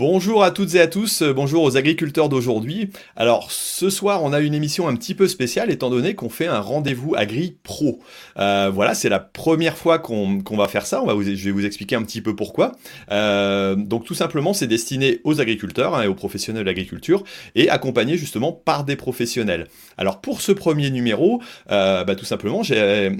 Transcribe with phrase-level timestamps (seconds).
[0.00, 2.88] Bonjour à toutes et à tous, euh, bonjour aux agriculteurs d'aujourd'hui.
[3.16, 6.46] Alors ce soir on a une émission un petit peu spéciale étant donné qu'on fait
[6.46, 8.00] un rendez-vous Agri Pro.
[8.38, 12.02] Euh, voilà, c'est la première fois qu'on va faire ça, je vais vous expliquer un
[12.02, 12.72] petit peu pourquoi.
[13.10, 17.22] Euh, donc tout simplement c'est destiné aux agriculteurs hein, et aux professionnels de l'agriculture
[17.54, 19.66] et accompagné justement par des professionnels.
[19.98, 23.10] Alors pour ce premier numéro, bah, tout simplement j'ai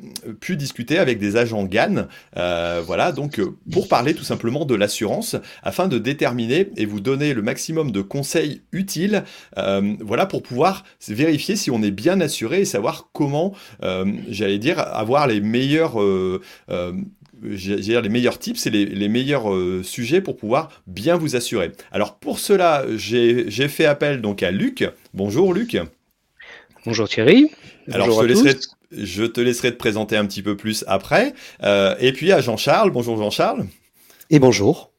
[0.41, 3.39] pu discuter avec des agents GAN, voilà, donc
[3.71, 8.03] pour parler tout simplement de l'assurance afin de déterminer et vous donner le maximum de
[8.03, 9.25] conseils utiles,
[9.59, 14.59] euh, voilà, pour pouvoir vérifier si on est bien assuré et savoir comment, euh, j'allais
[14.59, 16.41] dire, avoir les meilleurs euh,
[17.43, 19.49] les meilleurs tips et les, meilleurs
[19.83, 21.73] sujets pour pouvoir bien vous assurer.
[21.91, 24.85] Alors pour cela, j'ai fait appel donc à Luc.
[25.15, 25.79] Bonjour Luc.
[26.85, 27.51] Bonjour Thierry.
[27.91, 28.57] Alors je, te laisserai,
[28.93, 31.33] je, te laisserai, te présenter un petit peu plus après.
[31.63, 32.91] et puis à Jean-Charles.
[32.91, 33.67] Bonjour Jean-Charles.
[34.29, 34.90] Et bonjour.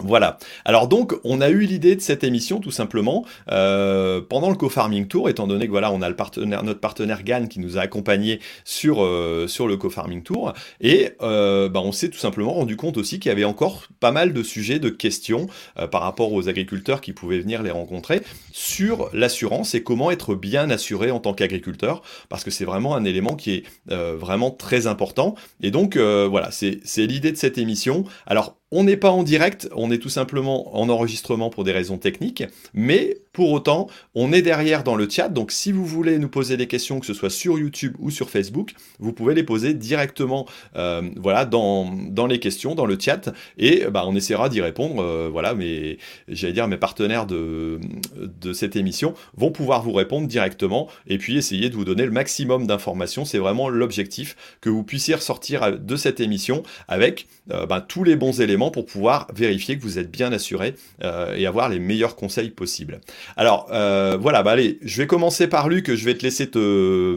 [0.00, 0.38] Voilà.
[0.64, 5.08] Alors donc, on a eu l'idée de cette émission tout simplement euh, pendant le co-farming
[5.08, 9.02] tour, étant donné que voilà, on a notre partenaire GAN qui nous a accompagnés sur
[9.02, 13.18] euh, sur le co-farming tour, et euh, bah, on s'est tout simplement rendu compte aussi
[13.18, 15.48] qu'il y avait encore pas mal de sujets, de questions
[15.90, 20.70] par rapport aux agriculteurs qui pouvaient venir les rencontrer sur l'assurance et comment être bien
[20.70, 25.34] assuré en tant qu'agriculteur, parce que c'est vraiment un élément qui est vraiment très important.
[25.62, 28.04] Et donc voilà, c'est l'idée de cette émission.
[28.26, 31.98] Alors on n'est pas en direct, on est tout simplement en enregistrement pour des raisons
[31.98, 32.44] techniques,
[32.74, 33.86] mais pour autant,
[34.16, 37.06] on est derrière dans le chat, donc si vous voulez nous poser des questions, que
[37.06, 40.44] ce soit sur YouTube ou sur Facebook, vous pouvez les poser directement
[40.74, 45.00] euh, voilà, dans, dans, les questions, dans le chat, et bah, on essaiera d'y répondre.
[45.00, 47.78] Euh, voilà, mais j'allais dire, mes partenaires de,
[48.16, 52.10] de cette émission vont pouvoir vous répondre directement, et puis essayer de vous donner le
[52.10, 53.24] maximum d'informations.
[53.24, 58.16] C'est vraiment l'objectif, que vous puissiez ressortir de cette émission avec euh, bah, tous les
[58.16, 62.14] bons éléments pour pouvoir vérifier que vous êtes bien assuré euh, et avoir les meilleurs
[62.16, 63.00] conseils possibles.
[63.36, 67.16] Alors euh, voilà, bah allez, je vais commencer par Luc, je vais te laisser te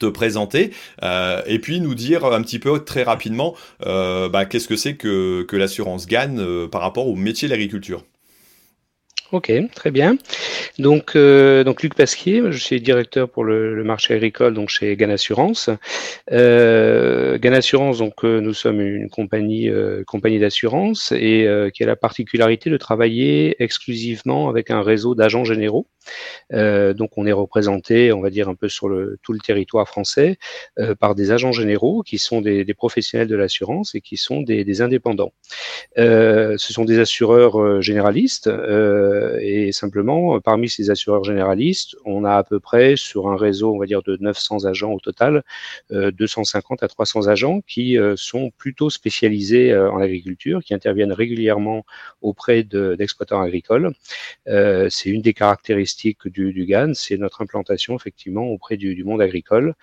[0.00, 0.72] te présenter
[1.04, 5.42] euh, et puis nous dire un petit peu très rapidement bah, qu'est-ce que c'est que,
[5.42, 8.02] que l'assurance gagne par rapport au métier de l'agriculture.
[9.32, 10.16] Ok, très bien.
[10.78, 15.10] Donc, euh, donc Luc Pasquier, je suis directeur pour le, marché agricole donc chez Gan
[15.10, 15.68] Assurance.
[16.30, 21.86] Euh, Gan Assurance, donc euh, nous sommes une compagnie euh, compagnie d'assurance et qui a
[21.86, 25.88] la particularité de travailler exclusivement avec un réseau d'agents généraux.
[26.50, 28.88] Donc, on est représenté, on va dire un peu sur
[29.22, 30.38] tout le territoire français
[30.98, 35.32] par des agents généraux qui sont des, professionnels de l'assurance et qui sont des, indépendants.
[35.96, 38.46] ce sont des assureurs généralistes.
[38.46, 43.74] Euh, et simplement, parmi ces assureurs généralistes, on a à peu près sur un réseau,
[43.74, 45.42] on va dire, de 900 agents au total,
[45.90, 51.84] 250 euh, à 300 agents qui euh, sont plutôt spécialisés en agriculture, qui interviennent régulièrement
[52.20, 53.92] auprès d'exploitants agricoles.
[54.46, 55.95] c'est une des caractéristiques
[56.26, 59.74] du, GAN, c'est notre implantation effectivement auprès du, monde agricole.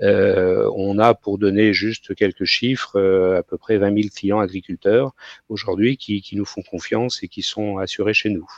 [0.00, 2.98] on a, pour donner juste quelques chiffres,
[3.38, 5.12] à peu près 20 000 clients agriculteurs
[5.48, 8.48] aujourd'hui qui, qui nous font confiance et qui sont assurés chez nous.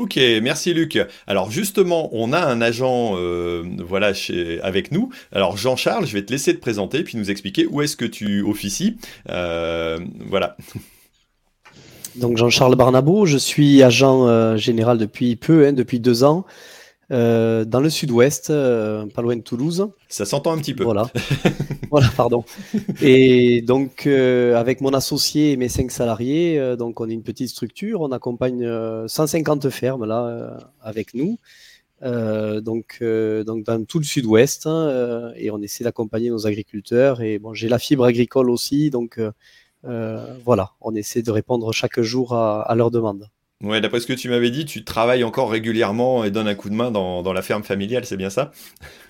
[0.00, 0.98] Ok, merci Luc.
[1.26, 5.12] Alors justement, on a un agent euh, voilà chez, avec nous.
[5.30, 8.40] Alors Jean-Charles, je vais te laisser te présenter puis nous expliquer où est-ce que tu
[8.40, 8.96] officies.
[9.28, 10.56] Euh, voilà.
[12.16, 16.44] Donc Jean-Charles Barnabo, je suis agent euh, général depuis peu, hein, depuis deux ans.
[17.12, 19.88] Euh, dans le sud-ouest, euh, pas loin de Toulouse.
[20.08, 20.84] Ça s'entend un petit peu.
[20.84, 21.10] Voilà,
[21.90, 22.44] voilà pardon.
[23.02, 28.00] Et donc, avec mon associé et mes cinq salariés, donc on est une petite structure,
[28.00, 28.66] on accompagne
[29.06, 31.38] 150 fermes là avec nous.
[32.02, 37.54] donc, donc dans tout le sud-ouest hein, et on essaie d'accompagner nos agriculteurs et bon
[37.54, 39.20] j'ai la fibre agricole aussi donc
[39.82, 43.28] voilà on essaie de répondre chaque jour à, à leurs demandes.
[43.62, 46.70] Ouais, d'après ce que tu m'avais dit, tu travailles encore régulièrement et donnes un coup
[46.70, 48.52] de main dans, dans la ferme familiale, c'est bien ça?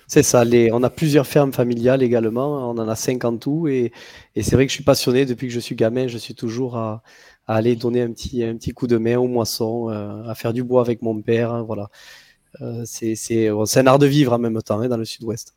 [0.07, 3.69] C'est ça, les, on a plusieurs fermes familiales également, on en a cinq en tout,
[3.69, 3.93] et,
[4.35, 6.75] et c'est vrai que je suis passionné depuis que je suis gamin, je suis toujours
[6.75, 7.01] à,
[7.47, 10.51] à aller donner un petit, un petit coup de main aux moissons, euh, à faire
[10.51, 11.89] du bois avec mon père, hein, voilà.
[12.61, 15.55] Euh, c'est un art de vivre en même temps hein, dans le sud-ouest.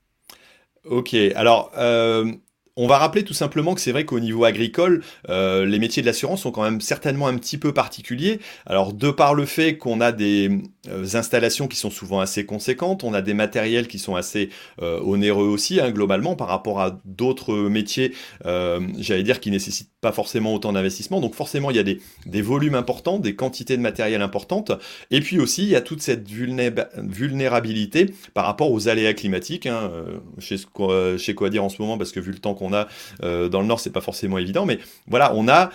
[0.84, 2.31] Ok, alors euh,
[2.76, 6.06] on va rappeler tout simplement que c'est vrai qu'au niveau agricole, euh, les métiers de
[6.06, 8.40] l'assurance sont quand même certainement un petit peu particuliers.
[8.66, 13.04] Alors de par le fait qu'on a des euh, installations qui sont souvent assez conséquentes,
[13.04, 14.50] on a des matériels qui sont assez
[14.82, 18.12] euh, onéreux aussi, hein, globalement, par rapport à d'autres métiers,
[18.44, 21.22] j'allais dire, qui nécessitent pas forcément autant d'investissement.
[21.22, 24.70] Donc forcément, il y a des, volumes importants, des quantités de matériel importantes.
[25.10, 29.64] Et puis aussi, il y a toute cette vulnérabilité par rapport aux aléas climatiques.
[29.64, 29.90] Hein.
[30.36, 32.86] Je, sais quoi, quoi dire en ce moment parce que vu le temps qu'on a
[33.22, 34.66] dans le nord, c'est pas forcément évident.
[34.66, 35.70] Mais voilà, on a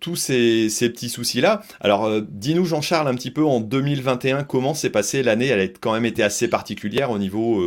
[0.00, 1.62] tous ces, ces petits soucis-là.
[1.80, 5.46] Alors, dis-nous, Jean-Charles, un petit peu en 2021, comment s'est passée l'année?
[5.46, 7.62] Elle a quand même été assez particulière au niveau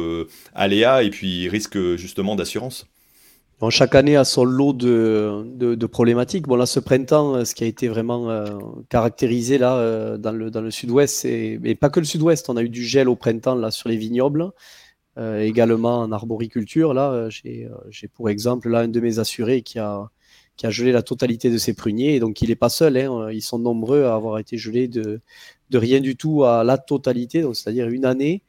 [0.56, 2.91] aléas et puis risque justement d'assurance
[3.70, 6.48] chaque année a son lot de, problématiques.
[6.48, 8.58] Bon, là, ce printemps, ce qui a été vraiment euh,
[8.90, 12.64] caractérisé là, euh, dans le, dans le sud-ouest, et, pas que le sud-ouest, on a
[12.64, 14.52] eu du gel au printemps là, sur les vignobles,
[15.18, 16.94] euh, également en arboriculture.
[16.94, 17.70] Là, j'ai
[18.14, 20.10] pour exemple là, un de mes assurés qui a,
[20.58, 23.30] qui a gelé la totalité de ses pruniers, et donc il n'est pas seul, hein,
[23.32, 25.22] ils sont nombreux à avoir été gelés de,
[25.70, 28.44] de rien du tout à la totalité, c'est-à-dire une année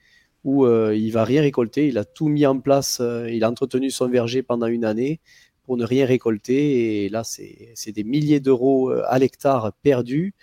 [0.45, 1.89] où euh, il va rien récolter.
[1.89, 5.21] Il a tout mis en place, euh, il a entretenu son verger pendant une année
[5.65, 7.05] pour ne rien récolter.
[7.05, 10.35] Et là, c'est des milliers d'euros euh, à l'hectare perdus.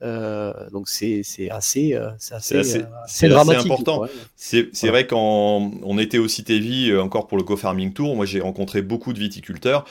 [0.00, 3.70] Donc c'est assez, assez, assez, dramatique.
[3.70, 4.02] important.
[4.36, 8.82] C'est vrai quand on était au Citévi encore pour le co-farming tour, moi j'ai rencontré
[8.82, 9.86] beaucoup de viticulteurs.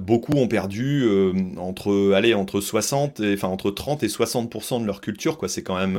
[0.00, 1.08] beaucoup ont perdu
[1.56, 5.38] entre, allez, entre 60 et, enfin entre 30 et 60 de leur culture.
[5.38, 5.98] Quoi, c'est quand même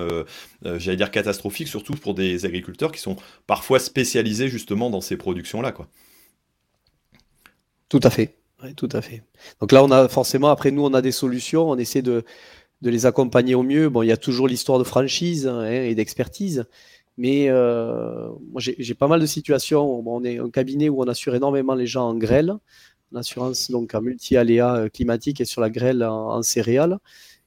[0.65, 3.15] euh, j'allais dire catastrophique, surtout pour des agriculteurs qui sont
[3.47, 5.71] parfois spécialisés justement dans ces productions-là.
[5.71, 5.87] Quoi.
[7.87, 8.35] Tout à fait.
[8.75, 9.23] tout à fait.
[9.61, 12.25] Donc là, on a forcément, après nous, on a des solutions, on essaie de,
[12.81, 13.89] de les accompagner au mieux.
[13.89, 16.65] Bon, il y a toujours l'histoire de franchise hein, et d'expertise,
[17.17, 20.03] mais euh, moi, j'ai pas mal de situations.
[20.07, 22.51] on est un cabinet où on assure énormément les gens en grêle,
[23.13, 26.99] en assurance donc en multi-aléas euh, climatique et sur la grêle en céréales.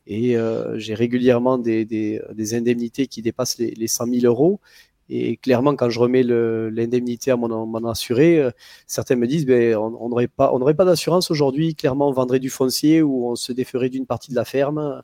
[0.06, 2.20] Et euh, j'ai régulièrement des,
[2.52, 4.60] indemnités qui dépassent les 100 000 euros.
[5.08, 8.50] Et clairement, quand je remets l'indemnité à mon, assuré, euh,
[8.86, 11.74] certains me disent ben, on n'aurait pas, on pas d'assurance aujourd'hui.
[11.74, 15.02] Clairement, on vendrait du foncier ou on se déferait d'une partie de la ferme.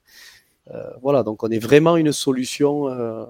[0.75, 3.25] Euh, voilà, donc on est vraiment une solution euh,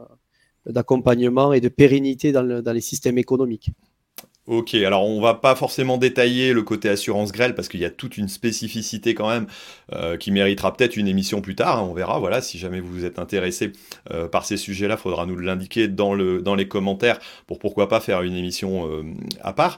[0.66, 3.72] d'accompagnement et de pérennité dans les systèmes économiques.
[4.48, 7.90] Ok, alors on va pas forcément détailler le côté assurance grêle parce qu'il y a
[7.90, 9.46] toute une spécificité quand même
[9.92, 11.80] euh, qui méritera peut-être une émission plus tard.
[11.80, 12.18] Hein, on verra.
[12.18, 13.72] Voilà, si jamais vous êtes intéressé
[14.10, 18.00] euh, par ces sujets-là, faudra nous l'indiquer dans le dans les commentaires pour pourquoi pas
[18.00, 19.02] faire une émission euh,
[19.42, 19.76] à part.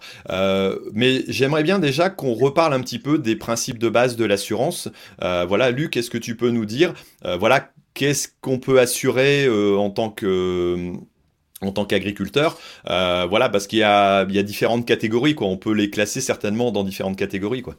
[0.95, 4.89] mais j'aimerais bien déjà qu'on reparle un petit peu des principes de base de l'assurance.
[5.21, 6.95] voilà, Luc, est-ce que tu peux nous dire,
[7.41, 10.93] voilà, qu'est-ce qu'on peut assurer en tant que
[11.63, 12.59] en tant qu'agriculteur,
[12.89, 15.47] euh, voilà, parce qu'il y a, y a différentes catégories, quoi.
[15.49, 17.77] On peut les classer certainement dans différentes catégories, quoi.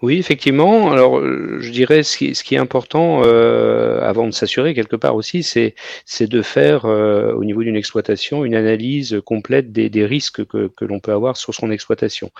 [0.00, 0.92] Oui, effectivement.
[0.92, 4.94] Alors, euh, je dirais ce qui, ce qui est important euh, avant de s'assurer quelque
[4.94, 5.74] part aussi, c'est
[6.20, 10.84] de faire euh, au niveau d'une exploitation une analyse complète des, des risques que, que
[10.84, 12.30] l'on peut avoir sur son exploitation.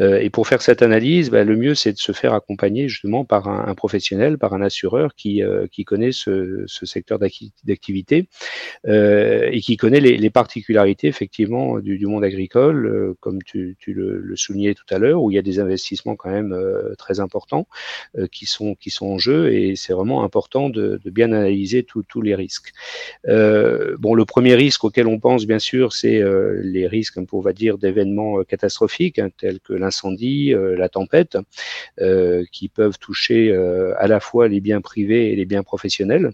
[0.00, 3.24] Euh, et pour faire cette analyse, bah, le mieux c'est de se faire accompagner justement
[3.24, 8.28] par un, un professionnel, par un assureur qui euh, qui connaît ce, ce secteur d'activité
[8.86, 14.20] et qui connaît les, les particularités effectivement du, du monde agricole, comme tu, tu le,
[14.20, 16.54] le, soulignais tout à l'heure, où il y a des investissements quand même
[16.98, 17.66] très importants
[18.18, 22.22] euh, qui, sont, qui sont en jeu et c'est vraiment important de, bien analyser tous
[22.22, 22.72] les risques.
[23.28, 27.40] Euh, bon, le premier risque auquel on pense, bien sûr, c'est euh, les risques, on
[27.40, 31.36] va dire, d'événements catastrophiques hein, tels que l'incendie, la tempête,
[32.52, 33.54] qui peuvent toucher
[33.98, 36.30] à la fois les biens privés et les biens professionnels.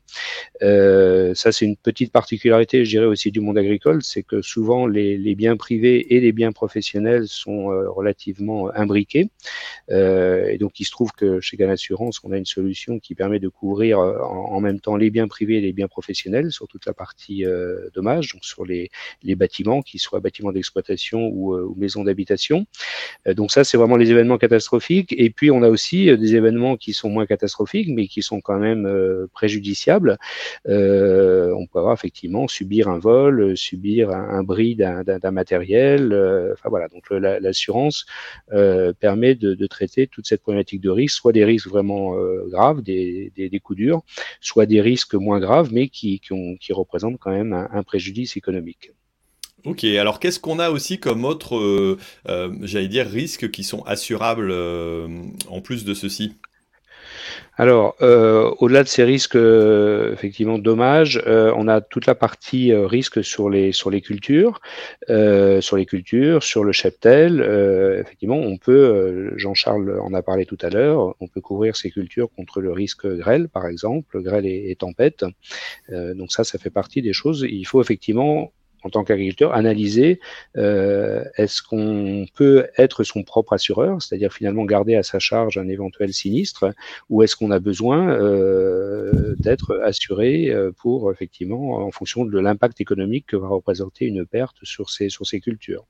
[0.61, 5.35] ça, c'est une petite particularité, je dirais, aussi du monde agricole, c'est que souvent les,
[5.35, 9.31] biens privés et les biens professionnels sont relativement imbriqués.
[10.61, 13.49] Donc, il se trouve que chez Gan Assurance, on a une solution qui permet de
[13.49, 16.93] couvrir euh, en, même temps les biens privés et les biens professionnels sur toute la
[16.93, 18.91] partie euh, dommages, donc sur les,
[19.25, 22.67] bâtiments, qu'ils soient bâtiments d'exploitation ou, euh, maisons d'habitation.
[23.27, 25.15] donc ça, c'est vraiment les événements catastrophiques.
[25.17, 28.59] Et puis, on a aussi des événements qui sont moins catastrophiques, mais qui sont quand
[28.59, 28.87] même
[29.33, 30.19] préjudiciables.
[30.67, 36.13] on peut avoir effectivement subir un vol, subir un, un bris d'un matériel.
[36.53, 38.05] enfin voilà, donc l'assurance
[39.01, 42.83] permet de, de traiter toute cette problématiques de risque, soit des risques vraiment euh, graves,
[42.83, 44.03] des, des, coups durs,
[44.41, 48.93] soit des risques moins graves, mais qui, ont, qui représentent quand même un, préjudice économique.
[49.65, 53.83] Ok, alors qu'est-ce qu'on a aussi comme autres, euh, euh, j'allais dire, risques qui sont
[53.85, 56.35] assurables en plus de ceci?
[57.61, 62.73] Alors, euh, au-delà de ces risques, euh, effectivement, dommages, euh, on a toute la partie
[62.73, 64.63] risque sur les sur les cultures,
[65.09, 67.43] sur les cultures, sur le cheptel.
[68.01, 72.31] effectivement, on peut, Jean-Charles en a parlé tout à l'heure, on peut couvrir ces cultures
[72.35, 75.27] contre le risque grêle, par exemple, grêle et, et tempête.
[75.91, 77.47] donc ça, ça fait partie des choses.
[77.47, 80.21] Il faut effectivement en tant qu'agriculteur, analyser
[80.57, 85.69] euh, est-ce qu'on peut être son propre assureur, c'est-à-dire finalement garder à sa charge un
[85.69, 86.73] éventuel sinistre,
[87.09, 92.81] ou est-ce qu'on a besoin euh, d'être assuré euh, pour effectivement en fonction de l'impact
[92.81, 95.09] économique que va représenter une perte sur ces,
[95.41, 95.87] cultures?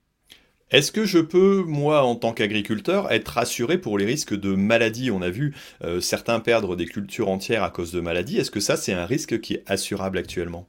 [0.71, 5.11] Est-ce que je peux, moi, en tant qu'agriculteur, être assuré pour les risques de maladie?
[5.11, 5.57] On a vu
[6.01, 8.39] certains perdre des cultures entières à cause de maladies.
[8.39, 10.69] Est-ce que ça, c'est un risque qui est assurable actuellement?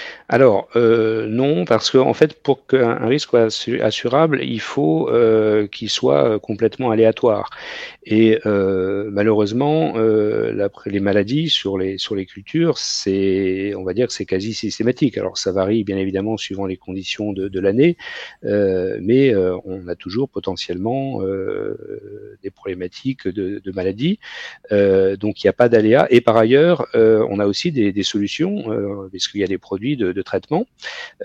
[0.31, 5.67] alors euh, non, parce que en fait, pour qu'un risque soit assurable, il faut euh,
[5.67, 7.49] qu'il soit euh, complètement aléatoire.
[8.05, 12.75] Et malheureusement, les maladies sur les cultures,
[13.07, 15.17] on va dire que c'est quasi systématique.
[15.19, 17.97] Alors ça varie bien évidemment suivant les conditions de, l'année,
[18.41, 21.21] mais on a toujours potentiellement
[22.41, 24.17] des problématiques de, maladies.
[24.71, 26.07] donc il n'y a pas d'aléa.
[26.09, 28.63] Et par ailleurs, on a aussi des, solutions,
[29.11, 30.65] parce qu'il y a des produits de traitement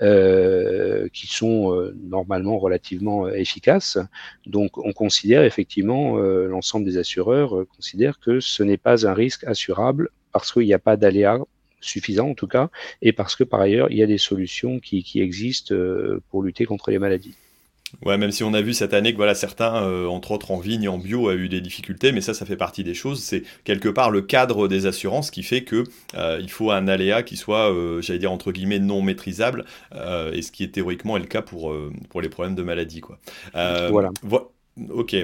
[0.01, 3.97] euh, qui sont euh, normalement relativement euh, efficaces.
[4.45, 10.09] Donc on considère effectivement, l'ensemble des assureurs considèrent que ce n'est pas un risque assurable
[10.31, 11.39] parce qu'il n'y a pas d'aléa
[11.79, 12.69] suffisant en tout cas,
[13.01, 15.75] et parce que par ailleurs il y a des solutions qui existent
[16.29, 17.35] pour lutter contre les maladies.
[18.05, 20.59] Ouais, même si on a vu cette année que voilà, certains, euh, entre autres en
[20.59, 23.23] vigne, en bio, a eu des difficultés, mais ça, ça fait partie des choses.
[23.23, 25.83] C'est quelque part le cadre des assurances qui fait que
[26.15, 29.65] euh, il faut un aléa qui soit, euh, j'allais dire entre guillemets, non maîtrisable,
[30.33, 31.73] et ce qui est théoriquement est le cas pour
[32.09, 33.19] pour les problèmes de maladie, quoi.
[33.53, 34.11] voilà.
[34.89, 35.15] ok.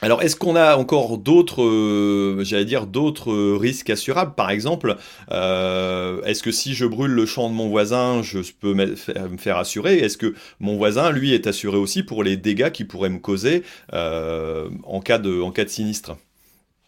[0.00, 4.34] Alors, est-ce qu'on a encore d'autres, euh, j'allais dire, d'autres risques assurables?
[4.34, 4.96] Par exemple,
[5.32, 9.56] euh, est-ce que si je brûle le champ de mon voisin, je peux me faire
[9.56, 9.98] assurer?
[9.98, 13.64] Est-ce que mon voisin, lui, est assuré aussi pour les dégâts qu'il pourrait me causer
[13.92, 16.16] euh, en, cas de, en cas de sinistre?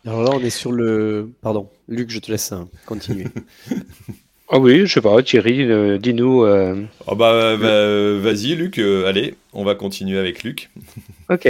[0.07, 1.33] Alors là, on est sur le...
[1.43, 3.27] Pardon, Luc, je te laisse hein, continuer.
[4.53, 6.45] Ah oui, je sais pas, Thierry, dis-nous.
[6.45, 10.71] Oh bah, bah vas-y, Luc, allez, on va continuer avec Luc.
[11.31, 11.47] Ok.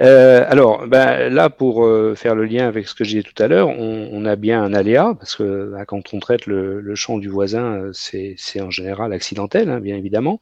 [0.00, 3.42] Euh, alors, ben, là, pour euh, faire le lien avec ce que j'ai dit tout
[3.42, 6.80] à l'heure, on, on, a bien un aléa, parce que ben, quand on traite le,
[6.80, 10.40] le champ du voisin, euh, c'est en général accidentel, hein, bien évidemment.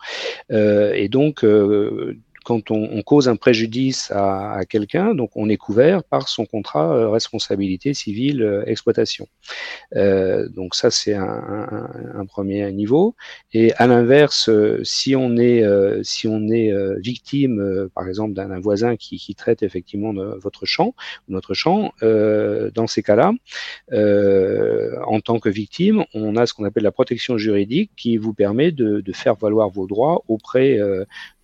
[0.53, 6.05] Euh, et donc, euh, quand on, cause un préjudice à, quelqu'un, donc on est couvert
[6.05, 9.27] par son contrat euh, responsabilité civile euh, exploitation.
[9.97, 13.15] Euh, donc ça c'est un, premier niveau.
[13.53, 14.49] Et à l'inverse,
[14.85, 15.63] si on est
[16.03, 20.95] si on est victime, par exemple d'un voisin qui, qui, traite effectivement votre champ,
[21.29, 23.33] notre champ, dans ces cas-là,
[23.93, 28.71] en tant que victime, on a ce qu'on appelle la protection juridique qui vous permet
[28.71, 30.79] de, de faire valoir vos droits auprès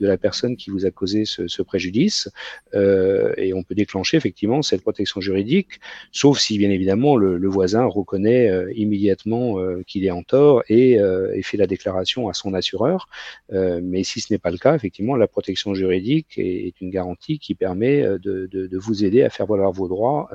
[0.01, 2.31] de la personne qui vous a causé ce, ce préjudice.
[2.75, 5.81] Euh, et on peut déclencher effectivement cette protection juridique,
[6.13, 10.99] sauf si bien évidemment le, voisin reconnaît euh, immédiatement euh, qu'il est en tort et,
[11.43, 13.09] fait la déclaration à son assureur.
[13.51, 17.55] Mais si ce n'est pas le cas, effectivement, la protection juridique est, une garantie qui
[17.55, 20.29] permet de, vous aider à faire valoir vos droits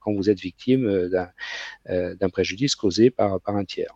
[0.00, 1.08] quand vous êtes victime
[1.88, 3.94] d'un préjudice causé par un tiers.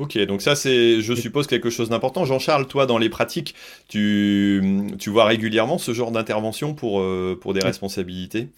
[0.00, 2.24] Ok, donc ça c'est, je suppose, quelque chose d'important.
[2.24, 3.54] Jean-Charles, toi, dans les pratiques,
[3.86, 8.48] tu, tu vois régulièrement ce genre d'intervention pour, euh, pour des responsabilités?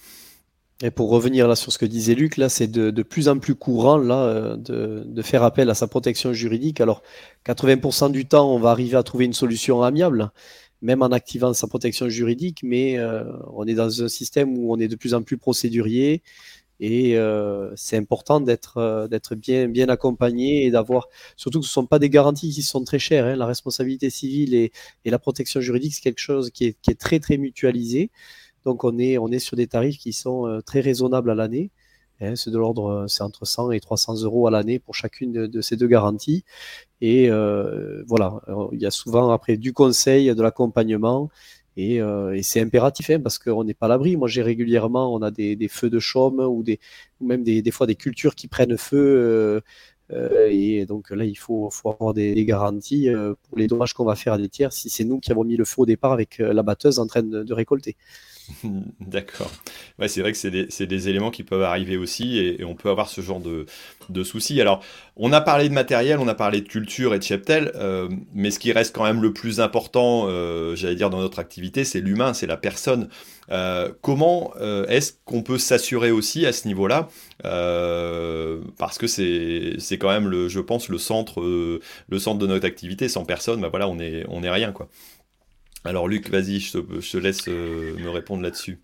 [0.85, 3.41] Et pour revenir là sur ce que disait Luc, là, c'est de, de, plus en
[3.41, 6.81] plus courant là euh, de, de, faire appel à sa protection juridique.
[6.81, 7.03] Alors,
[7.45, 10.31] 80% du temps, on va arriver à trouver une solution amiable,
[10.81, 14.79] même en activant sa protection juridique, mais euh, on est dans un système où on
[14.79, 16.23] est de plus en plus procédurier.
[16.85, 21.87] Et euh, c'est important d'être euh, bien accompagné et d'avoir surtout que ce ne sont
[21.87, 23.25] pas des garanties qui sont très chères.
[23.25, 23.37] Hein.
[23.37, 24.73] La responsabilité civile et,
[25.05, 28.11] la protection juridique c'est quelque chose qui est, très mutualisé.
[28.65, 31.71] Donc on est sur des tarifs qui sont euh, très raisonnables à l'année.
[32.21, 35.61] Hein, c'est de l'ordre, c'est entre 100 et 300 euros à l'année pour chacune de,
[35.61, 36.45] ces deux garanties.
[37.01, 37.29] Et
[38.09, 38.41] voilà,
[38.73, 41.31] il y a souvent après du conseil, de l'accompagnement
[41.77, 44.17] et, euh, et c'est impératif hein, parce qu'on n'est pas à l'abri.
[44.17, 46.81] Moi, j'ai régulièrement, on a des, feux de chaume ou, des,
[47.21, 48.97] ou même des, des, fois des cultures qui prennent feu.
[48.99, 49.61] Euh,
[50.13, 53.09] euh, et donc là, il faut, faut avoir des, garanties
[53.43, 55.57] pour les dommages qu'on va faire à des tiers si c'est nous qui avons mis
[55.57, 57.97] le feu au départ avec la batteuse en train de récolter.
[59.01, 59.51] D'accord.
[59.99, 63.09] Ouais, c'est vrai que c'est des, éléments qui peuvent arriver aussi et, on peut avoir
[63.09, 63.67] ce genre de,
[64.09, 64.61] de, soucis.
[64.61, 64.83] Alors,
[65.17, 68.51] on a parlé de matériel, on a parlé de culture et de cheptel, euh, mais
[68.51, 72.01] ce qui reste quand même le plus important, euh, j'allais dire, dans notre activité, c'est
[72.01, 73.09] l'humain, c'est la personne.
[73.51, 74.53] Euh, comment
[74.89, 77.09] est-ce qu'on peut s'assurer aussi à ce niveau-là
[77.43, 83.09] Parce que c'est quand même, le, je pense, le centre, le centre de notre activité.
[83.09, 84.89] Sans personne, bah voilà, on est, on est rien, quoi.
[85.85, 88.81] Alors Luc, vas-y, je te, laisse euh, me répondre là-dessus.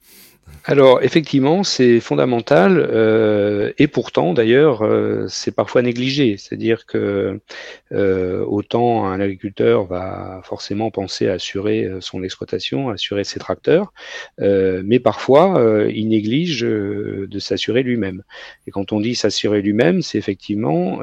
[0.69, 6.37] Alors effectivement, c'est fondamental euh, et pourtant d'ailleurs euh, c'est parfois négligé.
[6.37, 7.41] C'est-à-dire que
[7.93, 13.95] euh, autant un agriculteur va forcément penser à assurer son exploitation, assurer ses tracteurs,
[14.39, 18.23] mais parfois il néglige de s'assurer lui-même.
[18.67, 21.01] Et quand on dit s'assurer lui-même, c'est effectivement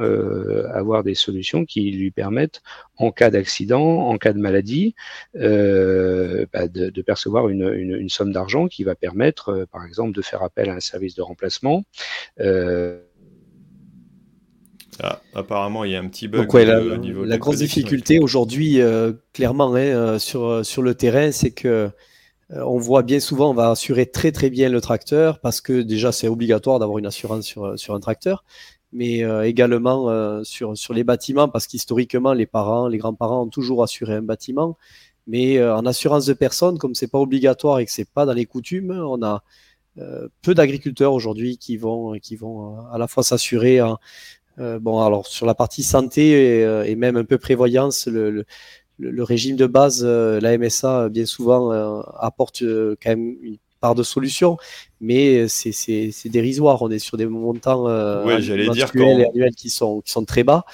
[0.72, 2.62] avoir des solutions qui lui permettent
[2.98, 4.94] en cas d'accident, en cas de maladie,
[5.34, 5.40] bah,
[6.68, 10.74] de, percevoir une somme d'argent qui va permettre euh, par exemple, de faire appel à
[10.74, 11.84] un service de remplacement.
[12.40, 13.00] Euh,
[15.02, 18.80] ah, apparemment, il y a un petit bug la, au niveau La grosse difficulté aujourd'hui,
[18.80, 21.90] euh, clairement, hein, sur, sur le terrain, c'est que
[22.48, 26.12] on voit bien souvent, on va assurer très très bien le tracteur parce que déjà
[26.12, 28.44] c'est obligatoire d'avoir une assurance sur, sur un tracteur,
[28.92, 34.14] mais également sur, sur les bâtiments parce qu'historiquement les parents, les grands-parents ont toujours assuré
[34.14, 34.78] un bâtiment.
[35.26, 38.46] Mais en assurance de personnes, comme c'est pas obligatoire et que c'est pas dans les
[38.46, 39.42] coutumes, on a
[39.98, 43.80] euh, peu d'agriculteurs aujourd'hui qui vont, qui vont euh, à la fois s'assurer.
[44.58, 48.44] Euh, bon, alors sur la partie santé et, même un peu prévoyance, le,
[48.98, 51.70] le, régime de base, la MSA bien souvent
[52.18, 54.56] apporte quand même une part de solution,
[55.00, 56.82] mais c'est dérisoire.
[56.82, 57.84] On est sur des montants
[58.24, 60.64] ouais, dire et annuels qui sont, qui sont très bas.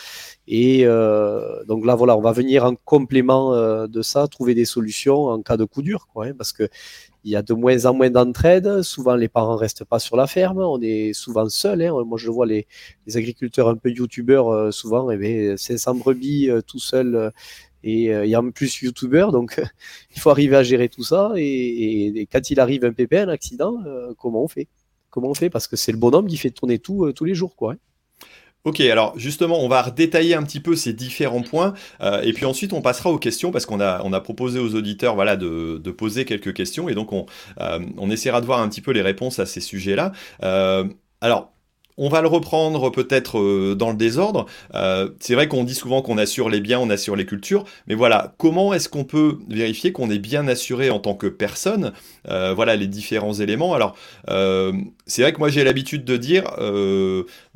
[0.48, 4.64] Et euh, donc là, voilà, on va venir en complément euh, de ça, trouver des
[4.64, 6.68] solutions en cas de coup dur, quoi, hein, parce que
[7.24, 8.82] il y a de moins en moins d'entraide.
[8.82, 10.58] Souvent, les parents restent pas sur la ferme.
[10.58, 11.82] On est souvent seul.
[11.82, 11.92] Hein.
[12.04, 12.66] Moi, je vois les,
[13.14, 17.32] agriculteurs un peu youtubeurs euh, souvent, et eh 500 brebis tout seul.
[17.84, 19.60] et il y a en plus youtubeurs, donc
[20.14, 21.32] il faut arriver à gérer tout ça.
[21.36, 23.78] Et, et, quand il arrive un pépin, un accident,
[24.18, 24.68] comment on fait?
[25.10, 25.50] Comment on fait?
[25.50, 27.74] Parce que c'est le bonhomme qui fait tourner tout tous les jours, quoi.
[27.74, 27.76] Hein.
[28.64, 32.44] Ok, alors justement, on va redétailler un petit peu ces différents points, euh, et puis
[32.44, 35.78] ensuite on passera aux questions parce qu'on a, on a proposé aux auditeurs, voilà, de,
[35.82, 37.26] de poser quelques questions, et donc on,
[37.60, 40.12] euh, on essaiera de voir un petit peu les réponses à ces sujets-là.
[40.44, 40.84] Euh,
[41.20, 41.52] alors,
[41.98, 44.46] on va le reprendre peut-être euh, dans le désordre.
[44.74, 47.94] Euh, c'est vrai qu'on dit souvent qu'on assure les biens, on assure les cultures, mais
[47.94, 51.92] voilà, comment est-ce qu'on peut vérifier qu'on est bien assuré en tant que personne
[52.28, 53.74] euh, Voilà les différents éléments?
[53.74, 53.96] Alors,
[55.06, 56.44] c'est vrai que moi j'ai l'habitude de dire,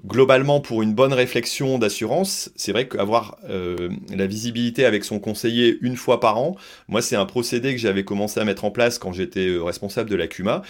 [0.05, 5.97] globalement, pour une bonne réflexion d'assurance, c'est vrai qu'avoir la visibilité avec son conseiller une
[5.97, 6.57] fois par an,
[6.89, 10.17] moi c'est un procédé que j'avais commencé à mettre en place quand j'étais responsable de
[10.17, 10.63] la CUMA,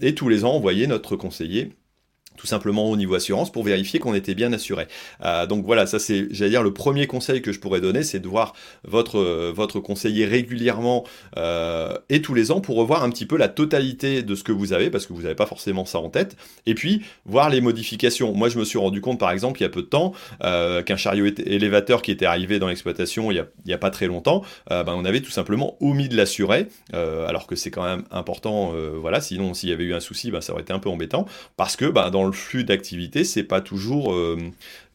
[0.00, 1.72] et tous les ans on voyait notre conseiller
[2.36, 4.86] tout simplement au niveau assurance pour vérifier qu'on était bien assuré.
[5.24, 8.20] Euh, donc voilà, ça c'est, j'allais dire, le premier conseil que je pourrais donner, c'est
[8.20, 11.04] de voir votre, euh, votre conseiller régulièrement
[11.36, 14.52] euh, et tous les ans pour revoir un petit peu la totalité de ce que
[14.52, 17.60] vous avez, parce que vous n'avez pas forcément ça en tête, et puis voir les
[17.60, 18.32] modifications.
[18.32, 20.96] Moi je me suis rendu compte par exemple il y a peu de temps qu'un
[20.96, 24.84] chariot élévateur qui était arrivé dans l'exploitation il n'y a, a, pas très longtemps, ben,
[24.88, 29.54] on avait tout simplement omis de l'assurer, alors que c'est quand même important, voilà, sinon
[29.54, 31.86] s'il y avait eu un souci, ben, ça aurait été un peu embêtant, parce que
[31.86, 34.38] ben, dans le flux d'activité, c'est pas toujours euh,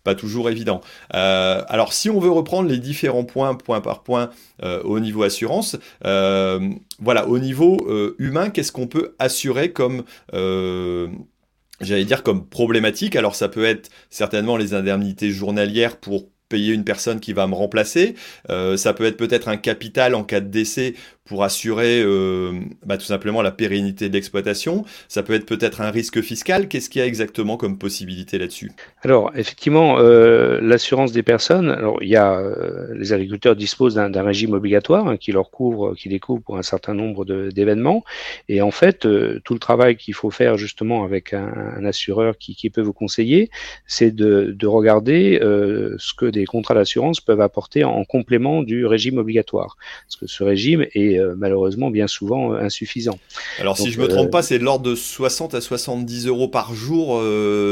[0.03, 0.81] pas toujours évident.
[1.15, 4.29] Euh, alors si on veut reprendre les différents points point par point
[4.63, 7.77] euh, au niveau assurance, voilà, au niveau
[8.17, 13.15] humain, qu'est-ce qu'on peut assurer comme j'allais dire comme problématique?
[13.15, 17.55] Alors ça peut être certainement les indemnités journalières pour payer une personne qui va me
[17.55, 18.15] remplacer.
[18.47, 20.95] ça peut être peut-être un capital en cas de décès
[21.27, 22.53] pour assurer euh,
[22.85, 24.85] bah, tout simplement la pérennité de l'exploitation.
[25.07, 26.67] Ça peut être peut-être un risque fiscal.
[26.67, 28.71] Qu'est-ce qu'il y a exactement comme possibilité là-dessus?
[29.03, 34.23] Alors, effectivement, euh, l'assurance des personnes, alors il y a, euh, les agriculteurs disposent d'un
[34.23, 38.03] régime obligatoire hein, qui leur couvre, qui les couvre pour un certain nombre d'événements.
[38.47, 39.07] Et en fait,
[39.43, 43.49] tout le travail qu'il faut faire justement avec un, assureur qui, peut vous conseiller,
[43.85, 49.17] c'est de, de, regarder ce que des contrats d'assurance peuvent apporter en complément du régime
[49.17, 49.77] obligatoire.
[50.05, 53.19] Parce que ce régime est euh, malheureusement bien souvent euh, insuffisant.
[53.59, 56.47] Alors si je me trompe euh, pas, c'est de l'ordre de 60 à 70 euros
[56.47, 57.21] par jour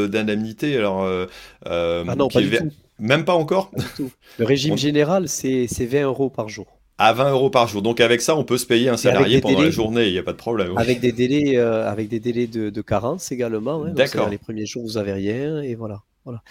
[0.09, 0.77] d'indemnité.
[0.77, 1.07] Alors
[1.65, 2.69] ah non, pas du tout.
[2.97, 3.71] Même pas encore
[4.39, 6.67] Le régime général, c'est 20 euros par jour.
[6.97, 7.81] À 20 euros par jour.
[7.81, 10.23] Donc avec ça, on peut se payer un salarié pendant la journée, il n'y a
[10.23, 10.77] pas de problème.
[10.77, 13.83] Avec des délais, avec des délais de, de carence également.
[13.83, 13.91] Hein.
[13.93, 14.29] D'accord.
[14.29, 16.01] Les premiers jours, vous n'avez rien et voilà.
[16.23, 16.41] voilà.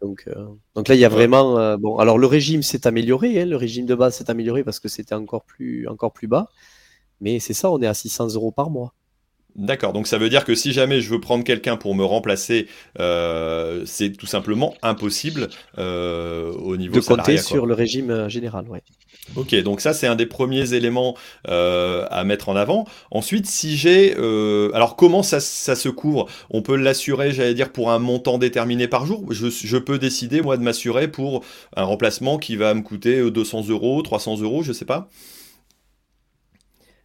[0.00, 1.58] Donc, euh, donc là, il y a vraiment.
[1.58, 4.80] Euh, bon, alors le régime s'est amélioré, hein, le régime de base s'est amélioré parce
[4.80, 6.48] que c'était encore plus, encore plus bas.
[7.20, 8.94] Mais c'est ça, on est à 600 euros par mois.
[9.56, 12.68] D'accord, donc ça veut dire que si jamais je veux prendre quelqu'un pour me remplacer,
[13.00, 18.82] euh, c'est tout simplement impossible au niveau de compter sur le régime général, ouais.
[19.34, 21.16] Ok, donc ça c'est un des premiers éléments
[21.48, 22.86] euh, à mettre en avant.
[23.10, 26.26] Ensuite, si j'ai, euh, alors comment ça, se couvre?
[26.50, 29.24] On peut l'assurer, j'allais dire, pour un montant déterminé par jour?
[29.30, 31.44] Je, peux décider moi de m'assurer pour
[31.76, 35.08] un remplacement qui va me coûter 200 euros, 300 euros, je sais pas.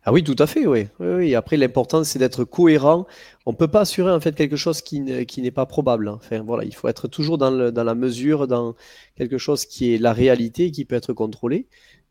[0.04, 0.88] Ah oui, tout à fait, oui.
[1.00, 3.06] oui, Après, l'important, c'est d'être cohérent.
[3.46, 6.08] On ne peut pas assurer en fait quelque chose qui, n'est pas probable.
[6.08, 6.16] Hein.
[6.18, 8.76] Enfin, voilà, il faut être toujours dans, la mesure, dans
[9.16, 11.68] quelque chose qui est la réalité, qui peut être contrôlé.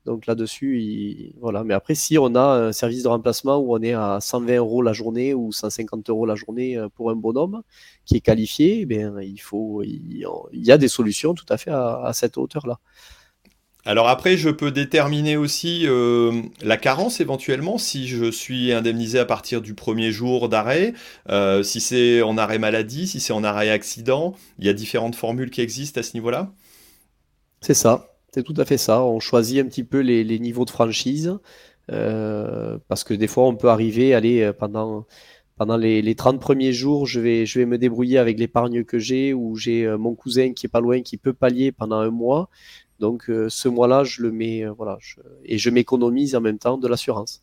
[0.06, 1.64] Donc là-dessus, voilà.
[1.64, 4.82] Mais après, si on a un service de remplacement où on est à 120 euros
[4.82, 7.62] la journée ou 150 euros la journée euh, pour un bonhomme
[8.06, 12.10] qui est qualifié, eh il faut, il, y a des solutions tout à fait à
[12.14, 12.78] cette hauteur-là.
[13.86, 19.24] Alors après, je peux déterminer aussi euh, la carence éventuellement si je suis indemnisé à
[19.24, 20.92] partir du premier jour d'arrêt,
[21.30, 24.34] euh, si c'est en arrêt maladie, si c'est en arrêt accident.
[24.58, 26.52] Il y a différentes formules qui existent à ce niveau-là.
[27.62, 29.02] C'est ça, c'est tout à fait ça.
[29.02, 31.38] On choisit un petit peu les, niveaux de franchise
[31.90, 35.06] euh, parce que des fois on peut arriver, aller pendant
[35.78, 39.56] les, 30 premiers jours, je vais, je vais me débrouiller avec l'épargne que j'ai ou
[39.56, 42.50] j'ai mon cousin qui est pas loin qui peut pallier pendant un mois.
[43.00, 44.98] Donc euh, ce mois-là, je le mets, euh, voilà,
[45.44, 47.42] et je m'économise en même temps de l'assurance.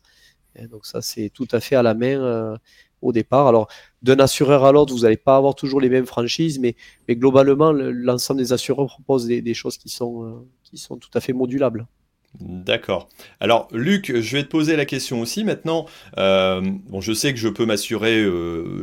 [0.70, 2.56] Donc ça, c'est tout à fait à la main euh,
[3.02, 3.46] au départ.
[3.46, 3.68] Alors
[4.02, 6.74] d'un assureur à l'autre, vous n'allez pas avoir toujours les mêmes franchises, mais,
[7.06, 11.32] mais globalement, l'ensemble des assureurs proposent des, choses qui sont, qui sont tout à fait
[11.32, 11.86] modulables.
[12.40, 13.08] D'accord.
[13.40, 15.86] Alors, Luc, je vais te poser la question aussi maintenant.
[16.16, 18.26] Bon, je sais que je peux m'assurer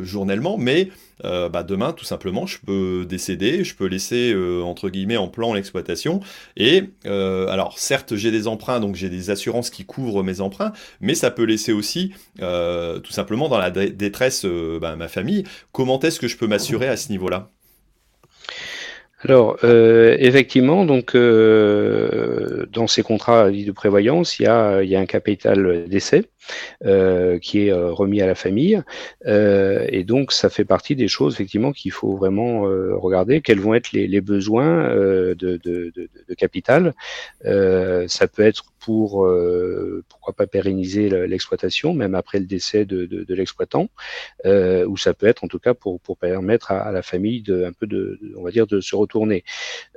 [0.02, 0.88] journellement, mais
[1.24, 5.54] euh, bah, demain, tout simplement, je peux décéder, je peux laisser entre guillemets en plan
[5.54, 6.20] l'exploitation.
[6.56, 11.14] Et alors, certes, j'ai des emprunts, donc j'ai des assurances qui couvrent mes emprunts, mais
[11.14, 15.44] ça peut laisser aussi, tout simplement, dans la détresse bah, ma famille.
[15.72, 17.55] Comment est-ce que je peux m'assurer à ce niveau-là?
[19.24, 25.88] Alors, euh, effectivement, donc euh, dans ces contrats de prévoyance, il y a, un capital
[25.88, 26.26] d'essai
[26.84, 28.82] euh, qui est remis à la famille.
[29.26, 33.40] Et donc, ça fait partie des choses effectivement qu'il faut vraiment regarder.
[33.40, 36.92] Quels vont être les, besoins de, de, capital?
[37.42, 39.28] Ça peut être pour
[40.08, 43.88] pourquoi pas pérenniser l'exploitation, même après le décès de, de, l'exploitant,
[44.44, 47.64] euh, ou ça peut être en tout cas pour, pour permettre à, la famille de
[47.64, 49.42] un peu de, on va dire de se retourner.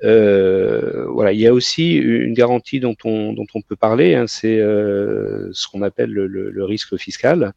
[0.03, 4.25] Euh, voilà, il y a aussi une garantie dont on dont on peut parler, hein,
[4.27, 7.53] c'est euh, ce qu'on appelle le, le, risque fiscal,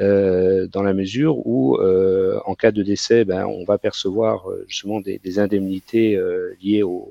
[0.00, 4.64] euh, dans la mesure où, euh, en cas de décès, ben, on va percevoir euh,
[4.66, 6.18] justement des, des indemnités
[6.60, 7.08] liées au,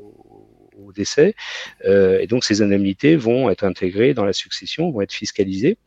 [0.92, 1.36] décès.
[1.86, 5.78] Euh, et donc ces indemnités vont être intégrées dans la succession, vont être fiscalisées.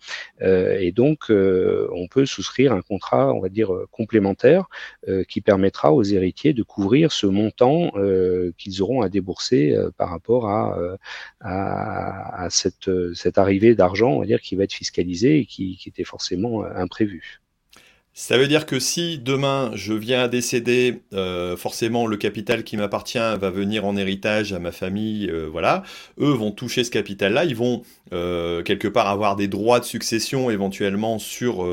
[0.42, 4.66] Euh, et donc euh, on peut souscrire un contrat, on va dire, complémentaire
[5.28, 7.92] qui permettra aux héritiers de couvrir ce montant
[8.58, 14.64] qu'ils auront à débourser par rapport à, cette arrivée d'argent, on va dire, qui va
[14.64, 17.43] être fiscalisée et qui, qui était forcément imprévue.
[18.16, 22.76] Ça veut dire que si demain je viens à décéder, euh, forcément le capital qui
[22.76, 25.82] m'appartient va venir en héritage à ma famille, euh, voilà.
[26.20, 30.48] Eux vont toucher ce capital-là, ils vont euh, quelque part avoir des droits de succession
[30.48, 31.66] éventuellement sur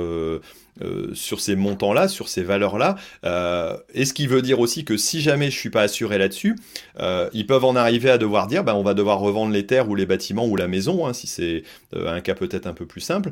[0.82, 2.96] euh, sur ces montants-là, sur ces valeurs-là.
[3.26, 6.56] Euh, et ce qui veut dire aussi que si jamais je suis pas assuré là-dessus,
[7.00, 9.90] euh, ils peuvent en arriver à devoir dire, ben, on va devoir revendre les terres
[9.90, 13.02] ou les bâtiments ou la maison, hein, si c'est un cas peut-être un peu plus
[13.02, 13.32] simple,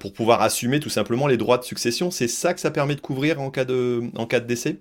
[0.00, 2.10] pour pouvoir assumer tout simplement les droits de succession.
[2.10, 4.76] C'est ça que ça permet de couvrir en cas de, en cas de décès?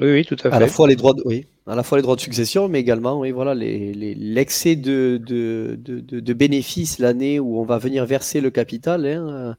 [0.00, 0.56] Oui, oui, tout à fait.
[0.56, 2.80] À la fois les droits de, oui à la fois les droits de succession, mais
[2.80, 8.50] également oui, voilà, l'excès de, de, de, bénéfices l'année où on va venir verser le
[8.50, 9.54] capital hein, euh,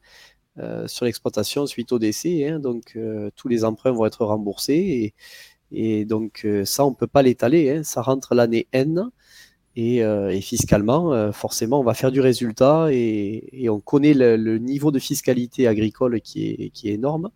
[0.60, 2.48] euh, sur l'exploitation suite au décès.
[2.48, 5.14] Hein, donc euh, tous les emprunts vont être remboursés
[5.72, 7.72] et, et donc ça, on ne peut pas l'étaler.
[7.72, 9.10] Hein, ça rentre l'année N.
[9.78, 14.58] Et, et fiscalement, forcément, on va faire du résultat et, et on connaît le, le,
[14.58, 17.30] niveau de fiscalité agricole qui est, qui est énorme.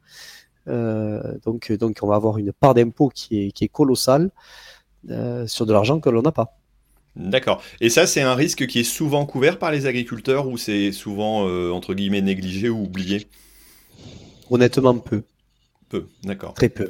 [0.69, 4.29] Euh, donc, donc, on va avoir une part d'impôt qui est, qui est colossale
[5.09, 6.57] euh, sur de l'argent que l'on n'a pas.
[7.15, 7.61] D'accord.
[7.81, 11.47] Et ça, c'est un risque qui est souvent couvert par les agriculteurs ou c'est souvent,
[11.47, 13.27] euh, entre guillemets, négligé ou oublié?
[14.49, 15.23] Honnêtement, peu.
[15.89, 16.53] Peu, d'accord.
[16.53, 16.89] Très peu.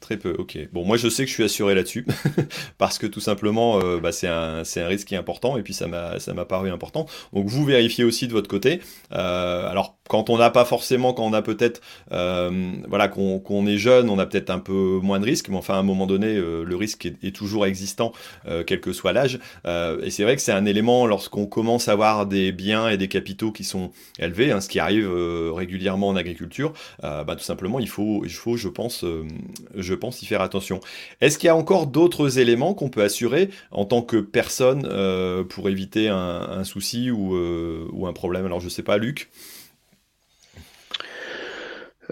[0.00, 0.56] Très peu, ok.
[0.72, 2.06] Bon, moi je sais que je suis assuré là-dessus,
[2.78, 5.88] parce que tout simplement, euh, bah, c'est un, risque qui est important, et puis ça
[5.88, 7.06] m'a paru important.
[7.32, 8.80] Donc vous vérifiez aussi de votre côté.
[9.12, 11.80] Euh, alors, quand on n'a pas forcément, quand on a peut-être,
[12.12, 15.74] euh, voilà, qu'on est jeune, on a peut-être un peu moins de risques, mais enfin
[15.74, 18.12] à un moment donné, le risque est, toujours existant,
[18.66, 19.40] quel que soit l'âge.
[19.66, 23.08] et c'est vrai que c'est un élément lorsqu'on commence à avoir des biens et des
[23.08, 25.10] capitaux qui sont élevés, hein, ce qui arrive
[25.52, 29.04] régulièrement en agriculture, bah, tout simplement, il faut, il faut, je pense,
[29.94, 30.80] pense y faire attention.
[31.20, 34.82] Est-ce qu'il y a encore d'autres éléments qu'on peut assurer en tant que personne
[35.48, 37.36] pour éviter un, souci ou,
[37.92, 38.46] ou un problème?
[38.46, 39.30] Alors je sais pas, Luc?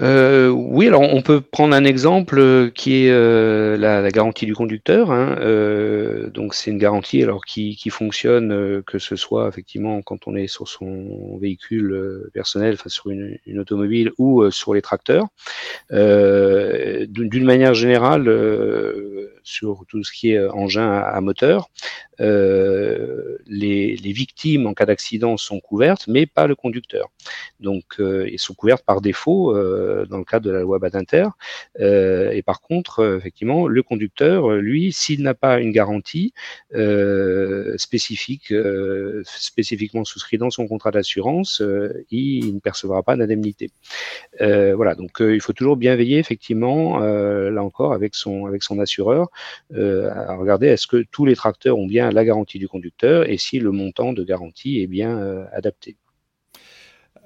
[0.03, 4.55] Euh, oui, alors on peut prendre un exemple euh, qui est euh, la, garantie du
[4.55, 5.11] conducteur.
[5.11, 5.37] Hein.
[6.33, 10.69] donc c'est une garantie alors qui, fonctionne que ce soit effectivement quand on est sur
[10.69, 15.29] son véhicule personnel, enfin sur une, automobile ou sur les tracteurs.
[15.91, 18.29] D'une manière générale,
[19.47, 21.69] sur tout ce qui est engin à, moteur,
[22.19, 27.11] les, les, victimes en cas d'accident sont couvertes, mais pas le conducteur.
[27.61, 31.29] Donc, ils sont couvertes par défaut euh, dans le cadre de la loi Badinter.
[31.81, 36.33] Euh, et par contre, euh, effectivement, le conducteur, lui, s'il n'a pas une garantie
[37.77, 38.53] spécifique,
[39.25, 41.63] spécifiquement souscrit dans son contrat d'assurance,
[42.11, 43.71] il, ne percevra pas d'indemnité.
[44.41, 49.29] voilà, donc il faut toujours bien veiller, effectivement, là encore, avec son, avec son assureur,
[49.75, 53.59] à regarder est-ce que tous les tracteurs ont bien la garantie du conducteur et si
[53.59, 55.97] le montant de garantie est bien adapté?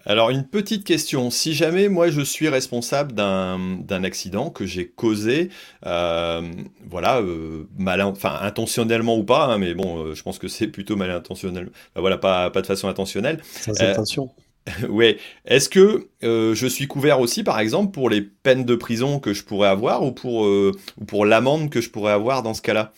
[0.07, 5.51] Alors une petite question, si jamais moi je suis responsable d'un accident que j'ai causé,
[5.87, 6.51] euh,
[6.89, 10.69] voilà, euh, mal, enfin intentionnellement ou pas, hein, mais bon, euh, je pense que c'est
[10.69, 13.41] plutôt mal intentionnel, voilà, pas, pas de façon intentionnelle.
[13.45, 14.31] Sans intention.
[14.89, 15.19] ouais.
[15.45, 19.45] Est-ce que je suis couvert aussi, par exemple, pour les peines de prison que je
[19.45, 22.93] pourrais avoir ou pour, ou pour l'amende que je pourrais avoir dans ce cas-là?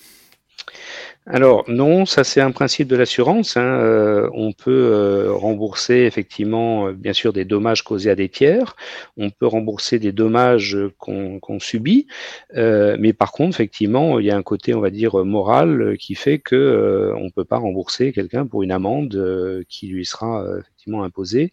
[1.27, 3.57] Alors non, ça c'est un principe de l'assurance.
[3.57, 3.63] Hein.
[3.63, 8.75] Euh, on peut euh, rembourser effectivement, euh, bien sûr, des dommages causés à des tiers.
[9.17, 12.07] On peut rembourser des dommages qu'on subit,
[12.55, 16.39] mais par contre, effectivement, il y a un côté, on va dire, moral qui fait
[16.41, 20.45] que on peut pas rembourser quelqu'un pour une amende qui lui sera
[20.83, 21.53] effectivement imposée.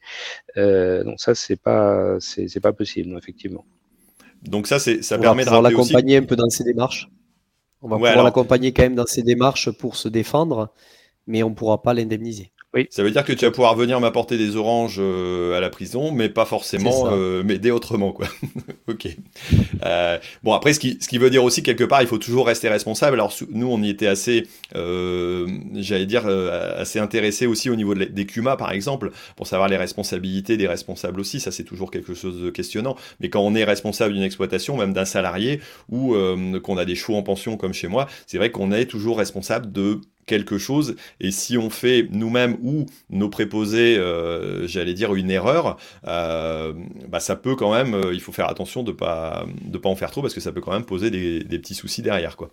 [0.56, 3.66] donc ça, c'est pas, c'est pas possible, effectivement.
[4.44, 7.10] Donc ça, c'est, ça permet de l'accompagner un peu dans ses démarches.
[7.82, 10.74] On va pouvoir l'accompagner quand même dans ses démarches pour se défendre,
[11.28, 12.52] mais on ne pourra pas l'indemniser.
[12.76, 12.86] Oui.
[12.92, 16.12] Ça veut dire que tu vas pouvoir venir m'apporter des oranges euh, à la prison,
[16.12, 18.28] mais pas forcément euh, m'aider autrement, quoi.
[18.88, 19.08] ok.
[19.84, 22.46] Euh, bon, après, ce qui, ce qui veut dire aussi quelque part, il faut toujours
[22.46, 23.16] rester responsable.
[23.16, 28.56] Alors nous, on y était assez, j'allais dire, assez intéressé aussi au niveau des CUMA,
[28.56, 31.40] par exemple, pour savoir les responsabilités des responsables aussi.
[31.40, 32.96] Ça, c'est toujours quelque chose de questionnant.
[33.20, 36.16] Mais quand on est responsable d'une exploitation, même d'un salarié, ou
[36.62, 39.72] qu'on a des choux en pension comme chez moi, c'est vrai qu'on est toujours responsable
[39.72, 40.96] de quelque chose.
[41.20, 46.74] Et si on fait nous-mêmes ou nos préposés, euh, j'allais dire une erreur, euh,
[47.10, 49.96] bah ça peut quand même, euh, il faut faire attention de pas de pas en
[49.96, 52.50] faire trop parce que ça peut quand même poser des, des petits soucis derrière, quoi.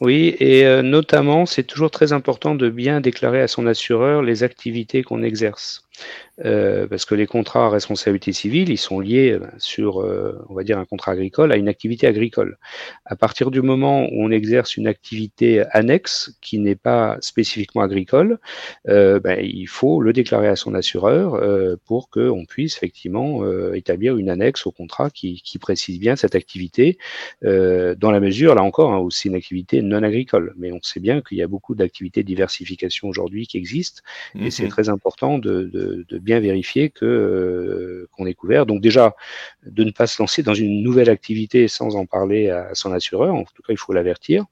[0.00, 5.04] Oui, et notamment, c'est toujours très important de bien déclarer à son assureur les activités
[5.04, 5.84] qu'on exerce.
[6.40, 10.54] Euh, parce que les contrats à responsabilité civile, ils sont liés euh, sur, euh, on
[10.54, 12.56] va dire, un contrat agricole à une activité agricole.
[13.04, 18.38] À partir du moment où on exerce une activité annexe qui n'est pas spécifiquement agricole,
[18.86, 21.40] ben, il faut le déclarer à son assureur
[21.84, 23.42] pour qu'on puisse effectivement
[23.74, 26.98] établir une annexe au contrat qui, qui précise bien cette activité,
[27.42, 30.54] dans la mesure, là encore, hein, aussi une activité non agricole.
[30.56, 34.02] Mais on sait bien qu'il y a beaucoup d'activités de diversification aujourd'hui qui existent,
[34.38, 34.70] et c'est mhm.
[34.70, 38.66] très important de, de, de bien vérifier que euh, qu'on est couvert.
[38.66, 39.14] Donc déjà,
[39.64, 43.34] de ne pas se lancer dans une nouvelle activité sans en parler à son assureur.
[43.34, 44.44] En tout cas, il faut l'avertir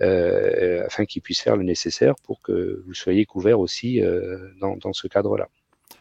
[0.00, 4.76] euh, afin qu'il puisse faire le nécessaire pour que vous soyez couvert aussi euh, dans,
[4.76, 5.48] dans ce cadre-là.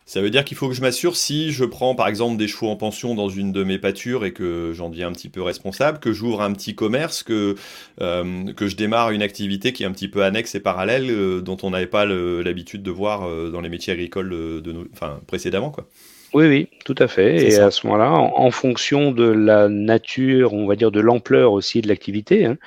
[0.10, 2.70] Ça veut dire qu'il faut que je m'assure si je prends par exemple des chevaux
[2.70, 6.00] en pension dans une de mes pâtures et que j'en deviens un petit peu responsable,
[6.00, 7.56] que j'ouvre un petit commerce, que,
[8.00, 11.70] que je démarre une activité qui est un petit peu annexe et parallèle, dont on
[11.70, 15.70] n'avait pas l'habitude de voir dans les métiers agricoles de, enfin, précédemment.
[15.70, 15.88] Quoi.
[16.34, 17.38] Oui, oui, tout à fait.
[17.38, 21.82] Et à ce moment-là, en, fonction de la nature, on va dire de l'ampleur aussi
[21.82, 22.58] de l'activité, hein,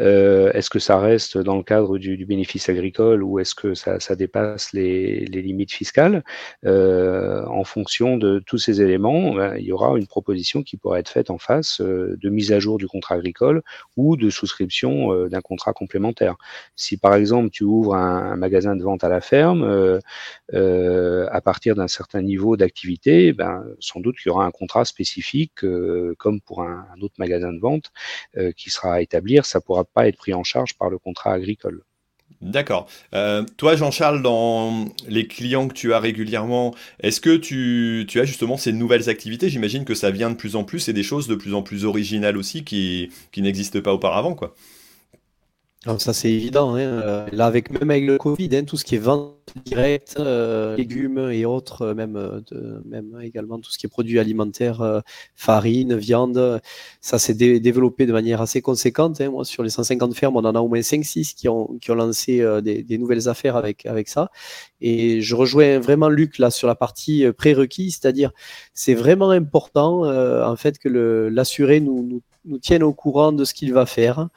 [0.00, 3.74] euh, est-ce que ça reste dans le cadre du, du bénéfice agricole ou est-ce que
[3.74, 6.24] ça, ça dépasse les, les, limites fiscales
[6.64, 10.98] euh, En fonction de tous ces éléments, ben, il y aura une proposition qui pourra
[10.98, 13.62] être faite en face euh, de mise à jour du contrat agricole
[13.98, 16.36] ou de souscription d'un contrat complémentaire.
[16.76, 20.00] Si par exemple tu ouvres un, un magasin de vente à la ferme,
[20.52, 25.64] à partir d'un certain niveau d'activité, ben, sans doute qu'il y aura un contrat spécifique,
[25.64, 27.92] euh, comme pour un, autre magasin de vente,
[28.36, 29.44] euh, qui sera à établir.
[29.44, 31.82] Ça ne pourra pas être pris en charge par le contrat agricole.
[32.40, 32.88] D'accord.
[33.14, 38.56] Euh, toi, Jean-Charles, dans les clients que tu as régulièrement, est-ce que tu, as justement
[38.56, 39.48] ces nouvelles activités?
[39.48, 41.84] J'imagine que ça vient de plus en plus et des choses de plus en plus
[41.84, 44.54] originales aussi qui, qui n'existent pas auparavant, quoi.
[45.98, 46.74] ça c'est évident.
[46.74, 47.26] Hein.
[47.30, 50.16] Là, avec même avec le Covid, hein, tout ce qui est vente directs,
[50.76, 55.02] légumes et autres, même, de, même également tout ce qui est produits alimentaires,
[55.34, 56.60] farine, viande.
[57.00, 59.20] Ça s'est développé de manière assez conséquente.
[59.20, 59.30] Hein.
[59.30, 62.82] Moi, sur les 150 fermes, on en a au moins 5-6 qui ont, lancé des,
[62.82, 64.30] des, nouvelles affaires avec, avec ça.
[64.80, 68.32] Et je rejoins vraiment Luc là sur la partie prérequis, c'est-à-dire
[68.74, 73.72] c'est vraiment important en fait que l'assuré nous, nous, tienne au courant de ce qu'il
[73.72, 74.28] va faire.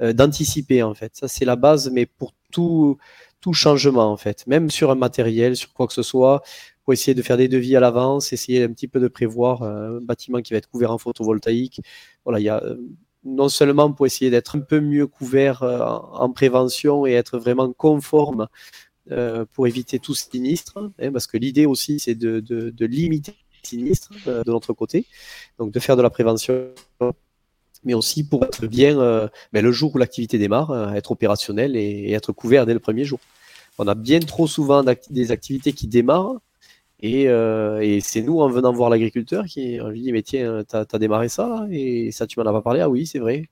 [0.00, 1.16] Euh, d'anticiper en fait.
[1.16, 2.98] Ça c'est la base, mais pour tout
[3.40, 6.42] tout changement en fait, même sur un matériel, sur quoi que ce soit,
[6.84, 9.98] pour essayer de faire des devis à l'avance, essayer un petit peu de prévoir euh,
[9.98, 11.80] un bâtiment qui va être couvert en photovoltaïque.
[12.24, 12.76] Voilà, il y a euh,
[13.24, 18.46] non seulement pour essayer d'être un peu mieux couvert en prévention et être vraiment conforme
[19.52, 23.68] pour éviter tout sinistre, hein, parce que l'idée aussi c'est de, de, de, limiter les
[23.68, 25.06] sinistres de notre côté,
[25.58, 26.68] donc de faire de la prévention
[27.84, 31.76] mais aussi pour être bien euh, ben, le jour où l'activité démarre, euh, être opérationnel
[31.76, 33.20] et, être couvert dès le premier jour.
[33.78, 36.40] On a bien trop souvent des activités qui démarrent
[37.00, 40.64] et, euh, et c'est nous en venant voir l'agriculteur qui on lui dit mais tiens
[40.66, 42.80] t'as as démarré ça et ça tu m'en as pas parlé?
[42.80, 43.48] Ah oui c'est vrai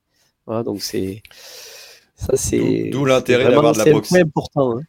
[0.46, 1.22] voilà, donc c'est
[2.16, 4.82] ça c'est d'où l'intérêt d'avoir de la proximité important hein.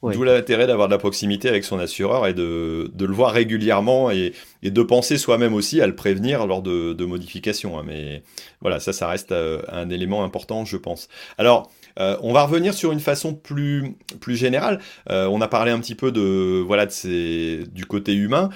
[0.00, 4.12] D'où l'intérêt d'avoir de la proximité avec son assureur et de, de le voir régulièrement
[4.12, 4.32] et,
[4.62, 7.76] et de penser soi-même aussi à le prévenir lors de, de modifications.
[7.76, 7.82] Hein.
[7.84, 8.22] Mais
[8.60, 11.08] voilà, ça, ça reste euh, un élément important, je pense.
[11.36, 14.78] Alors, euh, on va revenir sur une façon plus, plus générale.
[15.10, 18.50] Euh, on a parlé un petit peu de voilà de ces, du côté humain.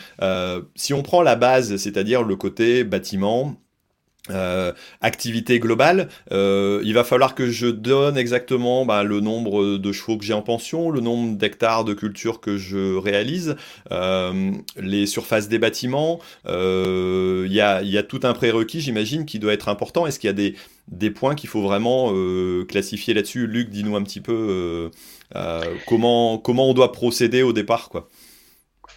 [0.76, 3.56] si on prend la base, c'est-à-dire le côté bâtiment,
[4.30, 9.92] euh, activité globale, euh, il va falloir que je donne exactement bah, le nombre de
[9.92, 13.56] chevaux que j'ai en pension, le nombre d'hectares de culture que je réalise,
[13.90, 16.20] euh, les surfaces des bâtiments.
[16.46, 20.06] Il y a, y, a, tout un prérequis, j'imagine, qui doit être important.
[20.06, 20.54] Est-ce qu'il y a des,
[20.86, 22.12] des points qu'il faut vraiment
[22.68, 23.48] classifier là-dessus?
[23.48, 24.90] Luc, dis-nous un petit peu
[25.88, 28.08] comment, comment on doit procéder au départ, quoi.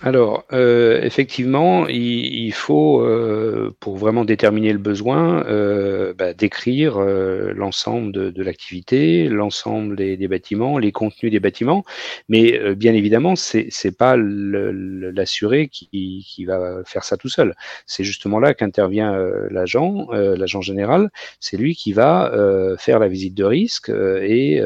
[0.01, 8.11] Alors, euh, effectivement, il, faut, euh, pour vraiment déterminer le besoin, euh, bah, décrire l'ensemble
[8.11, 11.85] de, l'activité, l'ensemble des, bâtiments, les contenus des bâtiments.
[12.27, 17.55] Mais bien évidemment, c'est n'est pas l'assuré qui, va faire ça tout seul.
[17.85, 19.15] C'est justement là qu'intervient
[19.49, 21.09] l'agent, l'agent général.
[21.39, 22.31] C'est lui qui va
[22.77, 24.61] faire la visite de risque et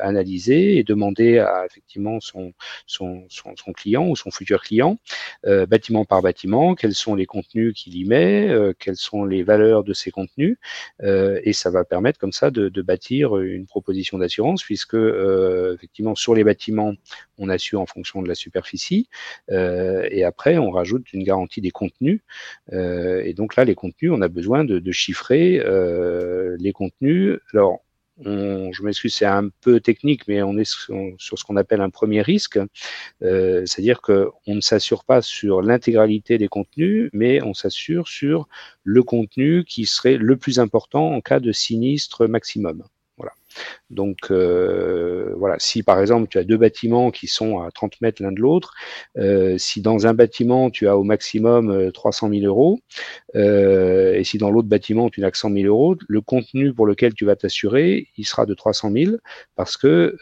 [0.00, 2.52] analyser et demander à effectivement son,
[3.74, 4.98] client ou son futur client,
[5.46, 9.42] euh, bâtiment par bâtiment, quels sont les contenus qu'il y met, euh, quelles sont les
[9.42, 10.56] valeurs de ces contenus,
[11.02, 14.96] euh, et ça va permettre comme ça de, bâtir une proposition d'assurance, puisque
[15.74, 16.94] effectivement sur les bâtiments,
[17.38, 19.08] on assure en fonction de la superficie,
[19.48, 22.20] et après on rajoute une garantie des contenus,
[22.72, 25.62] et donc là les contenus, on a besoin de, de chiffrer
[26.58, 27.38] les contenus.
[27.54, 27.83] Alors
[28.22, 32.22] je m'excuse, c'est un peu technique, mais on est sur, ce qu'on appelle un premier
[32.22, 32.58] risque,
[33.22, 38.48] euh, c'est-à-dire qu'on ne s'assure pas sur l'intégralité des contenus, mais on s'assure sur
[38.84, 42.84] le contenu qui serait le plus important en cas de sinistre maximum.
[43.90, 48.22] Donc euh, voilà, si par exemple tu as deux bâtiments qui sont à 30 mètres
[48.22, 48.74] l'un de l'autre,
[49.18, 52.80] euh, si dans un bâtiment tu as au maximum 300 euh, 000 euros,
[53.34, 57.14] et si dans l'autre bâtiment tu n'as que 100 000 euros, le contenu pour lequel
[57.14, 59.16] tu vas t'assurer, il sera de 300 000
[59.56, 60.16] parce que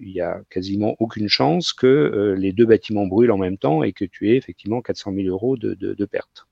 [0.00, 3.92] il y a quasiment aucune chance que les deux bâtiments brûlent en même temps et
[3.92, 6.46] que tu aies effectivement 400 000 euros de, de, de perte.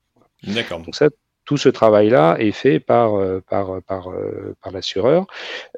[0.45, 0.81] D'accord.
[0.81, 1.09] Donc ça,
[1.45, 5.27] tout ce travail-là est fait par, euh, par, par, euh, par l'assureur.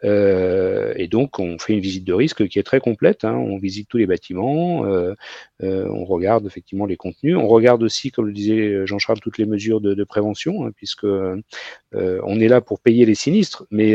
[0.04, 3.24] Euh, et donc, on fait une visite de risque qui est très complète.
[3.24, 3.34] Hein.
[3.34, 5.14] On visite tous les bâtiments, euh,
[5.62, 7.36] euh, on regarde effectivement les contenus.
[7.36, 11.06] On regarde aussi, comme le disait Jean-Charles, toutes les mesures de, de prévention, hein, puisque
[11.06, 13.64] on est là pour payer les sinistres.
[13.70, 13.92] Mais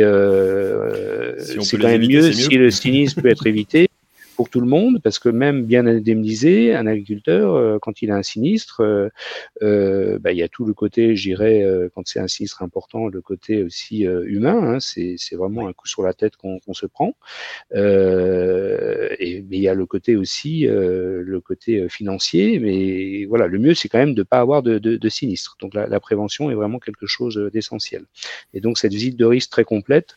[1.37, 3.88] c'est quand même mieux, mieux si le sinistre peut être évité
[4.39, 8.15] pour tout le monde, parce que même bien indemnisé, un agriculteur, euh, quand il a
[8.15, 9.09] un sinistre, euh,
[9.61, 11.61] euh, bah, il y a tout le côté, j'irais,
[11.93, 14.75] quand c'est un sinistre important, le côté aussi humain.
[14.75, 17.15] Hein, c'est vraiment un coup sur la tête qu'on se prend.
[17.75, 22.59] et, mais il y a le côté aussi, le côté financier.
[22.59, 25.57] Mais voilà, le mieux, c'est quand même de pas avoir de, sinistre.
[25.59, 28.05] Donc la, prévention est vraiment quelque chose d'essentiel.
[28.53, 30.15] Et donc cette visite de risque très complète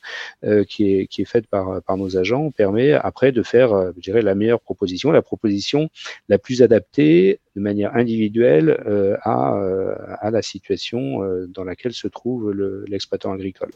[0.69, 4.61] qui, est, qui est faite par, par nos agents permet après de faire, la meilleure
[4.61, 5.89] proposition, la proposition
[6.29, 11.93] la plus adaptée de manière individuelle euh, à, euh, à, la situation euh, dans laquelle
[11.93, 12.53] se trouve
[12.89, 13.71] l'exploitant agricole.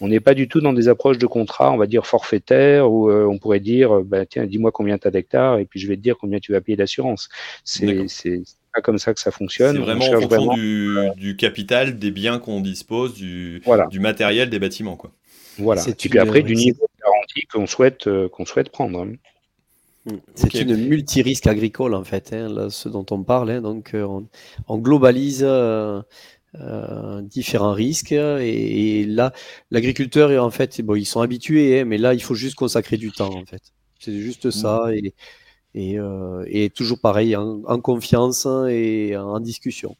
[0.00, 3.10] On n'est pas du tout dans des approches de contrat, on va dire forfaitaire, où
[3.10, 6.00] on pourrait dire, bah, tiens, dis-moi combien tu as d'hectares et puis je vais te
[6.00, 7.28] dire combien tu vas payer d'assurance.
[7.64, 8.42] C'est
[8.74, 9.76] pas comme ça que ça fonctionne.
[9.76, 14.58] C'est vraiment en fonction du, du, capital, des biens qu'on dispose, du, du matériel, des
[14.58, 14.96] bâtiments.
[14.96, 15.12] Quoi.
[15.58, 15.82] Voilà.
[15.86, 19.00] Et puis après, du niveau de garantie qu'on souhaite, qu'on souhaite prendre.
[19.00, 19.12] Hein.
[20.04, 20.16] Hmm.
[20.34, 23.50] C'est une multi-risque agricole en fait, hein, ce dont on parle.
[23.50, 23.62] Hein.
[23.62, 25.46] donc on, globalise
[27.22, 29.32] différents risques et, là
[29.70, 33.12] l'agriculteur en fait bon ils sont habitués, hein, mais là il faut juste consacrer du
[33.12, 33.62] temps en fait.
[34.00, 35.14] C'est juste ça et,
[35.74, 39.96] et, toujours pareil en confiance et en discussion.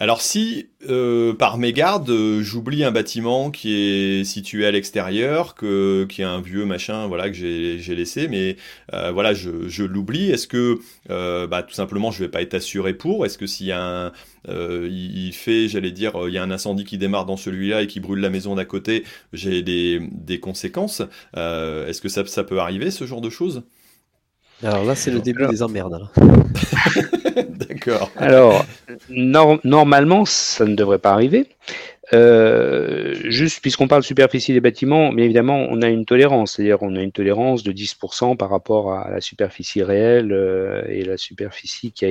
[0.00, 6.06] Alors si euh, par mégarde euh, j'oublie un bâtiment qui est situé à l'extérieur, que
[6.08, 8.56] qui est un vieux machin, voilà que j'ai laissé, mais
[8.94, 10.30] euh, voilà je, l'oublie.
[10.30, 10.78] Est-ce que
[11.08, 13.26] bah, tout simplement je vais pas être assuré pour?
[13.26, 14.12] Est-ce que s'il y a un
[14.46, 17.98] il fait, j'allais dire, il y a un incendie qui démarre dans celui-là et qui
[17.98, 21.02] brûle la maison d'à côté, j'ai des, des conséquences.
[21.34, 23.64] Est-ce que ça, ça peut arriver ce genre de choses?
[24.62, 26.08] Alors là, c'est le début des emmerdes.
[27.48, 28.10] D'accord.
[28.16, 28.64] Alors,
[29.08, 31.46] normalement, ça ne devrait pas arriver.
[32.14, 36.78] Euh, juste puisqu'on parle de superficie des bâtiments, mais évidemment, on a une tolérance, c'est-à-dire
[36.80, 41.18] on a une tolérance de 10% par rapport à la superficie réelle euh, et la
[41.18, 42.08] superficie qui a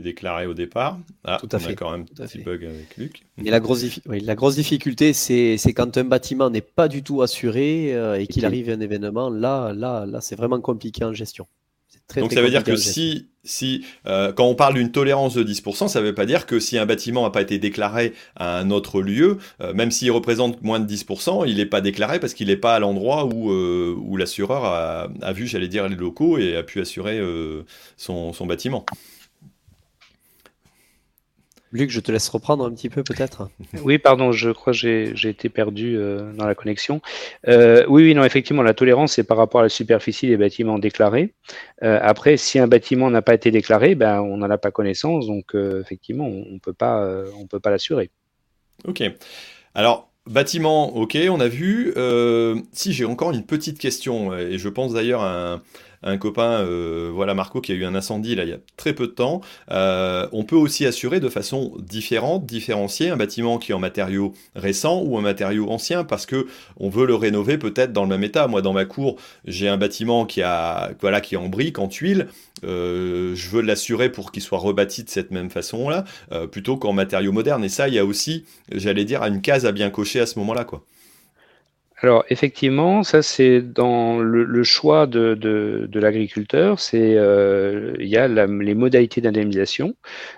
[0.00, 0.98] déclaré au départ.
[1.24, 1.70] Ah, Tout à on fait.
[1.70, 3.22] a quand même un petit bug avec Luc.
[3.44, 7.94] Et la grosse, la grosse difficulté, c'est quand un bâtiment n'est pas du tout assuré
[7.94, 9.30] euh, et qu'il arrive un événement.
[9.30, 11.46] Là, là, là, c'est vraiment compliqué en gestion.
[12.16, 15.88] Donc ça veut dire que si, si euh, quand on parle d'une tolérance de 10%,
[15.88, 18.70] ça ne veut pas dire que si un bâtiment n'a pas été déclaré à un
[18.70, 22.48] autre lieu, euh, même s'il représente moins de 10%, il n'est pas déclaré parce qu'il
[22.48, 26.56] n'est pas à l'endroit où, où l'assureur a, a, vu, j'allais dire, les locaux et
[26.56, 27.20] a pu assurer
[27.96, 28.84] son, son bâtiment.
[31.72, 33.48] Luc, je te laisse reprendre un petit peu peut-être.
[33.82, 34.78] Oui, pardon, je crois que
[35.14, 37.00] j'ai été perdu euh, dans la connexion.
[37.48, 40.78] Euh, oui, oui, non, effectivement, la tolérance, c'est par rapport à la superficie des bâtiments
[40.78, 41.32] déclarés.
[41.82, 45.26] Euh, après, si un bâtiment n'a pas été déclaré, ben, on n'en a pas connaissance,
[45.26, 47.08] donc effectivement, on ne peut pas,
[47.38, 48.10] on peut pas l'assurer.
[48.84, 49.02] Ok.
[49.74, 51.94] Alors, bâtiment, ok, on a vu.
[52.72, 55.62] si j'ai encore une petite question, et je pense d'ailleurs à un
[56.02, 58.92] un copain, euh, voilà Marco, qui a eu un incendie là il y a très
[58.92, 59.40] peu de temps.
[59.70, 64.32] Euh, on peut aussi assurer de façon différente, différencier un bâtiment qui est en matériaux
[64.54, 66.46] récents ou un matériau ancien parce que
[66.78, 68.46] on veut le rénover peut-être dans le même état.
[68.48, 71.88] Moi, dans ma cour, j'ai un bâtiment qui a voilà qui est en briques, en
[71.88, 72.28] tuiles.
[72.64, 76.04] Euh, je veux l'assurer pour qu'il soit rebâti de cette même façon-là,
[76.50, 77.64] plutôt qu'en matériaux modernes.
[77.64, 80.38] Et ça, il y a aussi, j'allais dire, une case à bien cocher à ce
[80.38, 80.84] moment-là, quoi.
[82.04, 88.26] Alors effectivement, ça c'est dans le, choix de, de, l'agriculteur, c'est euh, il y a
[88.26, 89.94] les modalités d'indemnisation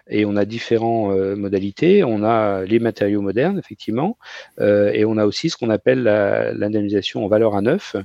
[0.06, 2.04] et on a différentes euh, modalités.
[2.04, 4.18] On a les matériaux modernes effectivement
[4.60, 7.96] euh, et on a aussi ce qu'on appelle l'indemnisation en valeur à neuf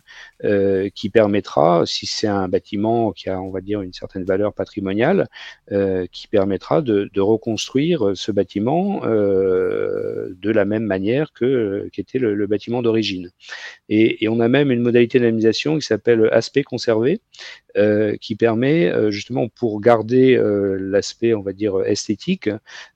[0.95, 5.27] qui permettra, si c'est un bâtiment qui a on va dire une certaine valeur patrimoniale,
[6.13, 12.81] qui permettra de, de, reconstruire ce bâtiment de la même manière que qu'était le bâtiment
[12.81, 13.31] d'origine.
[13.89, 17.21] Et, on a même une modalité d'indemnisation qui s'appelle aspect conservé,
[17.77, 22.49] euh, qui permet euh, justement pour garder euh, l'aspect, on va dire, esthétique,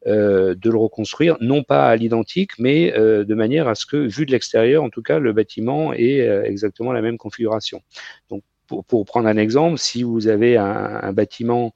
[0.05, 4.31] de le reconstruire, non pas à l'identique, mais de manière à ce que, vu de
[4.31, 7.81] l'extérieur, en tout cas, le bâtiment ait exactement la même configuration.
[8.81, 11.73] Pour, prendre un exemple, si vous avez un, bâtiment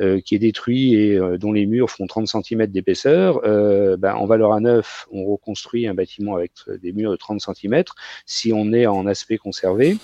[0.00, 4.14] euh, qui est détruit et euh, dont les murs font 30 cm d'épaisseur, euh, ben,
[4.14, 7.84] en valeur à neuf, on reconstruit un bâtiment avec des murs de 30 cm.
[8.26, 9.98] Si on est en aspect conservé,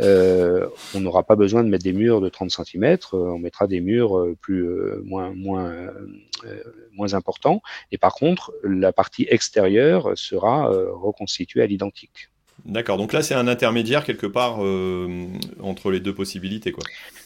[0.00, 4.26] on n'aura pas besoin de mettre des murs de 30 cm, on mettra des murs
[4.40, 4.66] plus
[5.04, 5.92] moins moins
[6.92, 7.62] moins importants.
[7.92, 12.31] Et par contre, la partie extérieure sera reconstituée à l'identique.
[12.64, 15.26] D'accord, donc là c'est un intermédiaire quelque part euh,
[15.60, 16.72] entre les deux possibilités.
[16.72, 16.84] Quoi.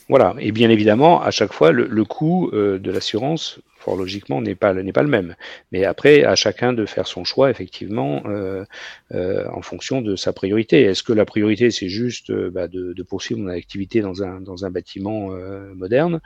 [0.09, 4.55] Voilà, et bien évidemment, à chaque fois, le, coût euh, de l'assurance, fort logiquement, n'est
[4.55, 5.35] pas, n'est pas le même.
[5.73, 8.65] Mais après, à chacun de faire son choix, effectivement, euh,
[9.11, 10.83] en fonction de sa priorité.
[10.83, 14.65] Est-ce que la priorité, c'est juste bah, de, de, poursuivre mon activité dans un, dans
[14.65, 15.31] un bâtiment
[15.75, 16.21] moderne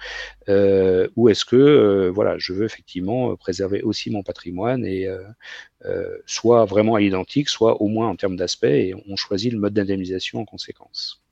[0.48, 5.08] Ou est-ce que voilà, je veux effectivement préserver aussi mon patrimoine et
[5.86, 9.58] euh, soit vraiment à l'identique, soit au moins en termes d'aspect, et on choisit le
[9.58, 11.22] mode d'indemnisation en conséquence.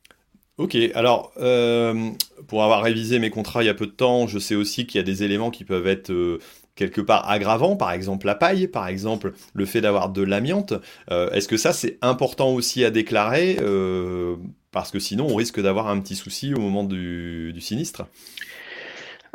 [0.59, 2.11] Ok, alors euh,
[2.49, 4.99] pour avoir révisé mes contrats il y a peu de temps, je sais aussi qu'il
[4.99, 6.41] y a des éléments qui peuvent être euh,
[6.75, 10.75] quelque part aggravants, par exemple la paille, par exemple le fait d'avoir de l'amiante.
[11.11, 13.57] Est-ce que ça c'est important aussi à déclarer
[14.71, 18.07] parce que sinon on risque d'avoir un petit souci au moment du sinistre?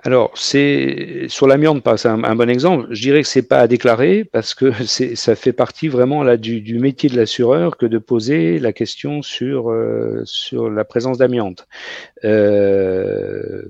[0.06, 2.88] Alors, c'est sur l'amiante, c'est un, bon exemple.
[2.92, 4.72] Je dirais que c'est pas à déclarer parce que
[5.16, 9.22] ça fait partie vraiment là du, du métier de l'assureur que de poser la question
[9.22, 11.68] sur euh, sur la présence d'amiante.
[12.26, 13.64] Euh,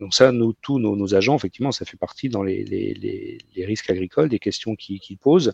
[0.00, 4.28] Donc ça, nous, tous nos, agents, effectivement, ça fait partie dans les, les, risques agricoles,
[4.28, 5.52] des questions qu'ils qui posent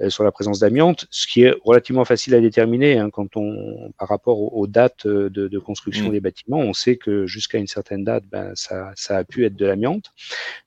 [0.00, 3.92] euh, sur la présence d'amiante, ce qui est relativement facile à déterminer hein, quand on,
[3.98, 6.12] par rapport aux, dates de, de construction mmh.
[6.12, 9.54] des bâtiments, on sait que jusqu'à une certaine date, ben, ça, ça, a pu être
[9.54, 10.12] de l'amiante.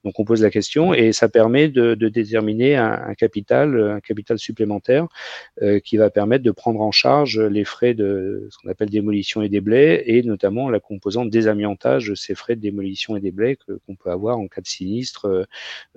[0.04, 4.00] Donc on pose la question et ça permet de, de déterminer un, un, capital, un
[4.00, 5.08] capital supplémentaire
[5.62, 9.42] euh, qui va permettre de prendre en charge les frais de ce qu'on appelle démolition
[9.42, 13.96] et déblai et notamment la composante désamiantage ces frais de démolition et des blés qu'on
[13.96, 15.44] peut avoir en cas de sinistre, euh,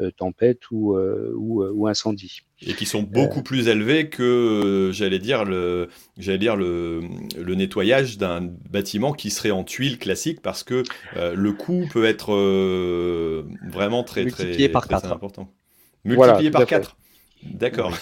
[0.01, 2.41] euh, tempête ou, euh, ou, incendie.
[2.62, 7.03] Et qui sont beaucoup plus élevés que, j'allais dire, le, j'allais dire le,
[7.37, 10.83] le nettoyage d'un bâtiment qui serait en tuiles classique parce que
[11.14, 12.33] le coût peut être
[13.70, 15.53] vraiment très, Multiplié très, par très, important.
[16.05, 16.97] Multiplié par 4.
[17.45, 17.97] D'accord.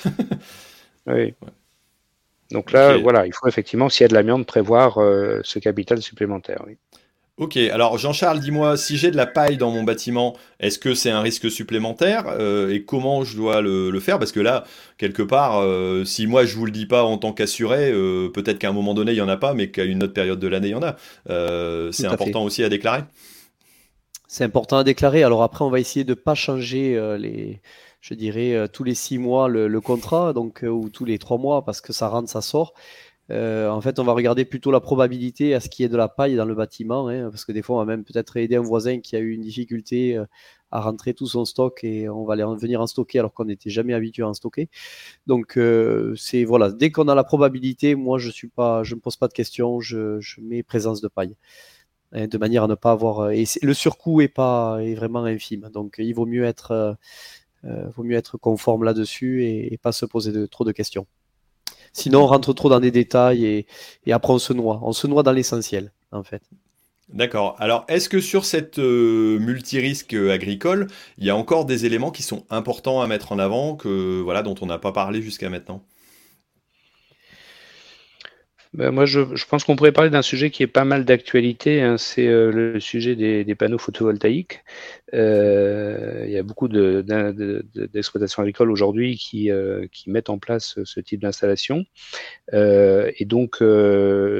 [1.06, 1.34] oui.
[2.52, 4.94] Donc là, voilà, il faut effectivement, s'il y a de l'amiante, prévoir
[5.42, 6.62] ce capital supplémentaire.
[6.66, 6.78] Oui.
[7.38, 11.10] Ok, alors Jean-Charles, dis-moi, si j'ai de la paille dans mon bâtiment, est-ce que c'est
[11.10, 14.18] un risque supplémentaire euh, et comment je dois le, faire?
[14.18, 14.64] Parce que là,
[14.96, 18.58] quelque part, euh, si moi je vous le dis pas en tant qu'assuré, euh, peut-être
[18.58, 20.48] qu'à un moment donné il y en a pas, mais qu'à une autre période de
[20.48, 20.96] l'année il y en a.
[21.92, 23.02] c'est important aussi à déclarer.
[24.28, 25.22] C'est important à déclarer.
[25.22, 27.60] Alors après, on va essayer de pas changer les,
[28.00, 31.66] je dirais tous les six mois le, le contrat, donc ou tous les trois mois
[31.66, 32.72] parce que ça rentre, ça sort.
[33.30, 35.96] Euh, en fait, on va regarder plutôt la probabilité à ce qu'il y ait de
[35.96, 38.56] la paille dans le bâtiment, hein, parce que des fois, on va même peut-être aider
[38.56, 40.24] un voisin qui a eu une difficulté euh,
[40.70, 43.70] à rentrer tout son stock et on va aller venir en stocker alors qu'on n'était
[43.70, 44.68] jamais habitué à en stocker.
[45.26, 49.16] Donc, euh, c'est voilà, dès qu'on a la probabilité, moi, je suis pas, me pose
[49.16, 51.36] pas de questions, je, mets présence de paille,
[52.12, 53.30] hein, de manière à ne pas avoir.
[53.32, 56.96] Et le surcoût est pas vraiment infime, donc il vaut mieux être,
[57.64, 61.06] vaut mieux être conforme là-dessus et, et, pas se poser de, trop de questions.
[61.96, 63.46] Sinon, on rentre trop dans des détails
[64.06, 64.80] et, après on se noie.
[64.82, 66.42] On se noie dans l'essentiel, en fait.
[67.08, 67.56] D'accord.
[67.58, 72.22] Alors, est-ce que sur cette euh, multirisque agricole, il y a encore des éléments qui
[72.22, 75.82] sont importants à mettre en avant, que voilà, dont on n'a pas parlé jusqu'à maintenant?
[78.76, 81.80] Ben, moi, je, pense qu'on pourrait parler d'un sujet qui est pas mal d'actualité.
[81.80, 81.96] Hein.
[81.96, 84.62] c'est euh, le sujet des, panneaux photovoltaïques.
[85.14, 91.00] Euh, il y a beaucoup d'exploitations agricoles aujourd'hui qui, euh, qui mettent en place ce
[91.00, 91.86] type d'installation.
[92.52, 93.62] Euh, et donc,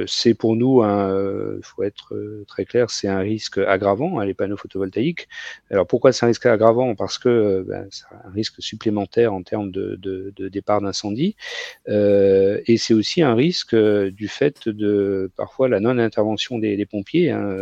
[0.07, 2.15] c'est pour nous, il faut être
[2.47, 5.27] très clair, c'est un risque aggravant, hein, les panneaux photovoltaïques.
[5.71, 6.95] Alors, pourquoi c'est un risque aggravant?
[6.95, 11.35] Parce que ben, c'est un risque supplémentaire en termes de, de, de départ d'incendie.
[11.87, 17.57] et c'est aussi un risque du fait de parfois la non-intervention des, pompiers hein,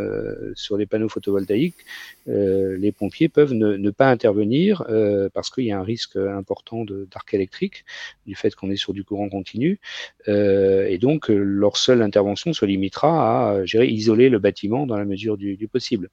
[0.56, 1.86] sur les panneaux photovoltaïques.
[2.28, 7.34] les pompiers peuvent ne, pas intervenir euh, parce qu'il y a un risque important d'arc
[7.34, 7.86] électrique
[8.26, 9.80] du fait qu'on est sur du courant continu.
[10.28, 15.06] Euh, et donc, leur seule intervention se limitera à gérer, isoler le bâtiment dans la
[15.06, 16.10] mesure du, possible.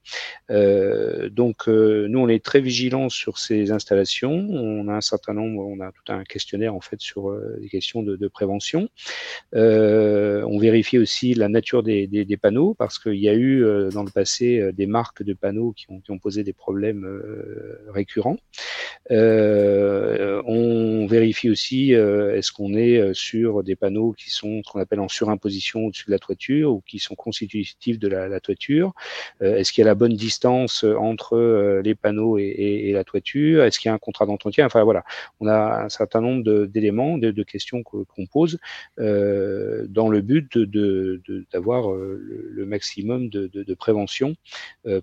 [0.49, 4.47] Euh, donc, nous, on est très vigilants sur ces installations.
[4.51, 8.03] On a un certain nombre, on a tout un questionnaire en fait sur les questions
[8.03, 8.89] de, prévention.
[10.45, 14.71] On vérifie aussi la nature des, panneaux parce qu'il y a eu dans le passé
[14.73, 18.37] des marques de panneaux qui ont, posé des problèmes euh, récurrents.
[19.11, 24.79] Euh, on vérifie aussi euh, est-ce qu'on est sur des panneaux qui sont ce qu'on
[24.79, 28.93] appelle en surimposition au-dessus de la toiture ou qui sont constitutifs de la, toiture?
[29.41, 33.63] est-ce qu'il y a la bonne distance entre les panneaux et, la toiture?
[33.63, 34.65] Est-ce qu'il y a un contrat d'entretien?
[34.65, 35.03] Enfin voilà,
[35.39, 38.59] on a un certain nombre d'éléments, de, questions qu'on pose
[38.97, 40.57] dans le but
[41.51, 42.19] d'avoir de,
[42.51, 44.35] le, maximum de, prévention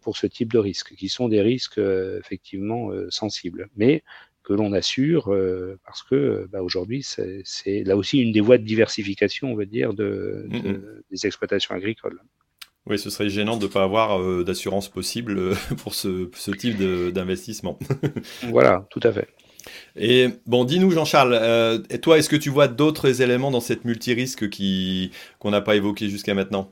[0.03, 4.03] pour ce type de risques, qui sont des risques euh, effectivement euh, sensibles, mais
[4.43, 8.65] que l'on assure euh, parce que bah, aujourd'hui c'est là aussi une des voies de
[8.65, 10.49] diversification, on va dire, de,
[11.11, 12.21] des exploitations agricoles.
[12.87, 17.79] Oui, ce serait gênant de ne pas avoir d'assurance possible pour ce, ce type d'investissement.
[18.51, 19.29] voilà, tout à fait.
[19.97, 24.49] Et bon, dis-nous Jean-Charles, et toi, est-ce que tu vois d'autres éléments dans cette multirisque
[24.49, 26.71] qui qu'on n'a pas évoqué jusqu'à maintenant?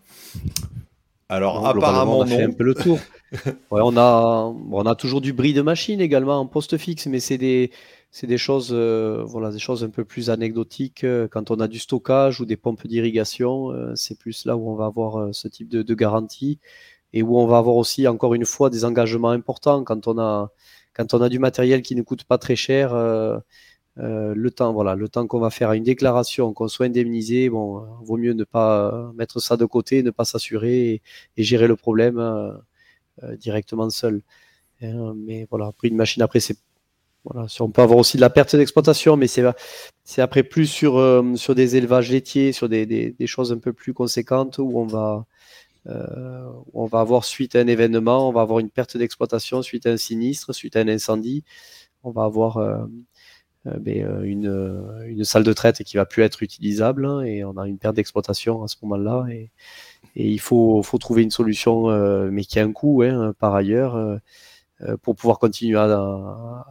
[1.28, 2.98] Alors apparemment on a fait un peu le tour.
[3.70, 7.20] ouais, on a, on a toujours du bris de machine également en poste fixe, mais
[7.20, 7.70] c'est des,
[8.10, 11.04] c'est des choses, euh, voilà, des choses un peu plus anecdotiques.
[11.04, 14.70] Euh, quand on a du stockage ou des pompes d'irrigation, euh, c'est plus là où
[14.70, 16.58] on va avoir ce type de, de, garantie
[17.12, 20.50] et où on va avoir aussi, encore une fois, des engagements importants quand on a,
[20.98, 22.92] quand on a du matériel qui ne coûte pas très cher.
[23.96, 27.84] le temps, voilà, le temps qu'on va faire à une déclaration, qu'on soit indemnisé, bon,
[28.02, 31.02] vaut mieux ne pas mettre ça de côté, ne pas s'assurer
[31.36, 32.18] et, gérer le problème
[33.24, 34.22] euh, directement seul.
[34.82, 36.56] Euh, mais voilà, après une machine, après, c'est
[37.60, 41.76] on peut avoir aussi de la perte d'exploitation, mais c'est après plus sur, euh, des
[41.76, 45.26] élevages laitiers, sur des, choses un peu plus conséquentes où on va
[46.74, 49.90] on va avoir suite à un événement, on va avoir une perte d'exploitation suite à
[49.90, 51.44] un sinistre, suite à un incendie,
[52.04, 52.86] on va avoir
[53.64, 57.78] ben, une, salle de traite qui va plus être utilisable hein, et on a une
[57.78, 59.26] perte d'exploitation à ce moment-là.
[59.30, 59.50] Et,
[60.14, 61.88] il faut, trouver une solution
[62.30, 64.20] mais qui a un coût hein, par ailleurs
[65.02, 66.66] pour pouvoir continuer à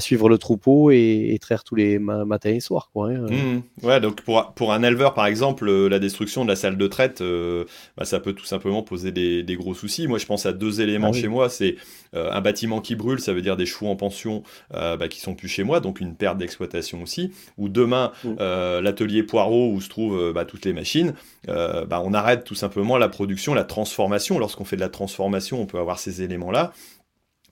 [0.00, 2.90] suivre le troupeau et, traire tous les matins et soirs.
[2.92, 3.26] Quoi, hein.
[3.30, 3.86] mmh.
[3.86, 6.86] Ouais, donc pour, pour un éleveur, par exemple, euh, la destruction de la salle de
[6.86, 7.64] traite, euh,
[7.96, 10.08] bah, ça peut tout simplement poser des, des, gros soucis.
[10.08, 11.48] Moi, je pense à deux éléments ah chez moi.
[11.48, 11.76] C'est
[12.14, 14.42] euh, un bâtiment qui brûle, ça veut dire des chevaux en pension
[14.72, 17.32] bah, qui sont plus chez moi, donc une perte d'exploitation aussi.
[17.58, 18.34] Ou demain, mmh.
[18.80, 21.14] l'atelier Poirot où se trouvent bah, toutes les machines,
[21.46, 24.38] bah, on arrête tout simplement la production, la transformation.
[24.38, 26.72] Lorsqu'on fait de la transformation, on peut avoir ces éléments-là.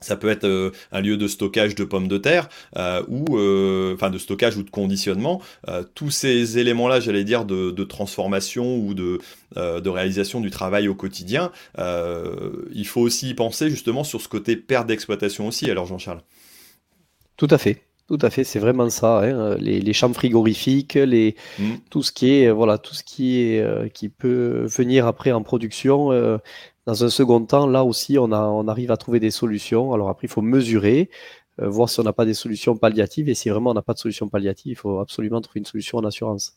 [0.03, 3.93] Ça peut être euh, un lieu de stockage de pommes de terre euh, ou euh,
[3.93, 5.41] enfin de stockage ou de conditionnement.
[5.95, 9.19] tous ces éléments-là, j'allais dire de, transformation ou de,
[9.55, 14.55] de réalisation du travail au quotidien, il faut aussi y penser justement sur ce côté
[14.55, 15.69] perte d'exploitation aussi.
[15.69, 16.21] Alors Jean-Charles.
[17.37, 17.81] Tout à fait.
[18.07, 19.21] Tout à fait, c'est vraiment ça.
[19.21, 19.55] Hein.
[19.59, 21.63] Les, les, chambres frigorifiques, les, mmh.
[21.89, 26.11] tout ce qui est, voilà, tout ce qui est, qui peut venir après en production,
[26.85, 29.93] dans un second temps, là aussi, on, a, on arrive à trouver des solutions.
[29.93, 31.09] Alors après, il faut mesurer,
[31.61, 33.29] euh, voir si on n'a pas des solutions palliatives.
[33.29, 35.97] Et si vraiment on n'a pas de solution palliative, il faut absolument trouver une solution
[35.97, 36.55] en assurance.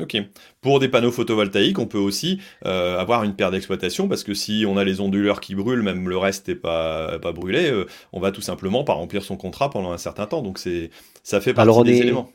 [0.00, 0.16] Ok.
[0.60, 4.64] Pour des panneaux photovoltaïques, on peut aussi euh, avoir une perte d'exploitation parce que si
[4.66, 8.20] on a les onduleurs qui brûlent, même le reste n'est pas, pas brûlé, euh, on
[8.20, 10.42] va tout simplement pas remplir son contrat pendant un certain temps.
[10.42, 10.90] Donc c'est
[11.22, 12.32] ça fait partie des éléments.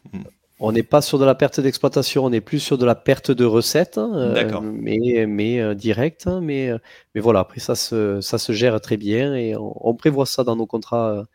[0.59, 3.29] On n'est pas sur de la perte d'exploitation, on est plus sur de la perte
[3.29, 6.27] de recettes, hein, euh, mais, mais euh, direct.
[6.27, 6.77] Hein, mais, euh,
[7.13, 10.55] mais voilà, après ça se, ça se gère très bien et on, prévoit ça dans
[10.55, 11.25] nos contrats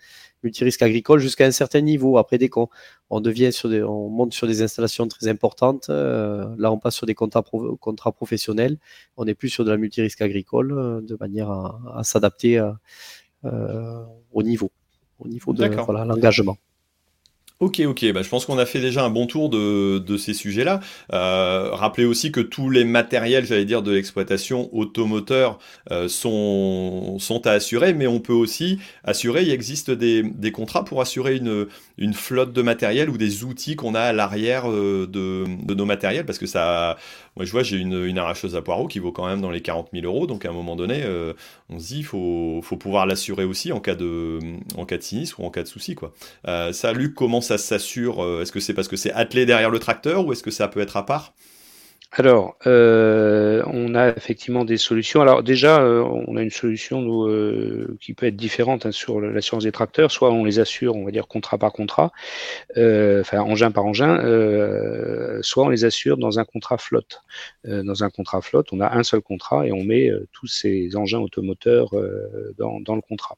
[0.43, 2.17] multirisques agricoles jusqu'à un certain niveau.
[2.17, 2.69] Après, dès qu'on
[3.11, 7.07] on devient sur des, on monte sur des installations très importantes, là on passe sur
[7.07, 7.45] des contrats,
[7.79, 8.79] contrats professionnels.
[9.19, 12.59] On n'est plus sur de la multirisque agricole de manière à, s'adapter
[13.45, 14.71] au niveau,
[15.19, 16.57] au niveau de l'engagement.
[17.61, 20.33] Ok, ok, bah, je pense qu'on a fait déjà un bon tour de, de ces
[20.33, 20.81] sujets-là.
[21.13, 25.59] Euh, rappelez aussi que tous les matériels, j'allais dire, de l'exploitation automoteur
[25.91, 30.87] euh, sont, sont à assurer, mais on peut aussi assurer, il existe des, des contrats
[30.87, 31.67] pour assurer une,
[31.99, 35.85] une flotte de matériel ou des outils qu'on a à l'arrière euh, de, de, nos
[35.85, 36.97] matériels, parce que ça,
[37.37, 39.63] moi je vois, j'ai une, une arracheuse à poireaux qui vaut quand même dans les
[39.63, 41.33] 40 000 euros, donc à un moment donné, euh,
[41.69, 44.39] on se dit, il faut, pouvoir l'assurer aussi en cas, de,
[44.77, 45.95] en cas de sinistre ou en cas de souci.
[45.95, 46.13] Quoi.
[46.49, 49.71] Euh, ça, Luc, comment ça s'assure euh, Est-ce que c'est parce que c'est attelé derrière
[49.71, 51.35] le tracteur ou est-ce que ça peut être à part?
[52.13, 55.21] Alors, euh, on a effectivement des solutions.
[55.21, 59.21] Alors déjà, euh, on a une solution nous, euh, qui peut être différente hein, sur
[59.21, 60.11] l'assurance des tracteurs.
[60.11, 62.11] Soit on les assure, on va dire contrat par contrat,
[62.77, 64.19] enfin engin par engin,
[65.43, 67.21] soit on les assure dans un contrat flotte.
[67.65, 71.21] dans un contrat flotte, on a un seul contrat et on met tous ces engins
[71.21, 71.91] automoteurs
[72.59, 73.37] dans, dans, le contrat.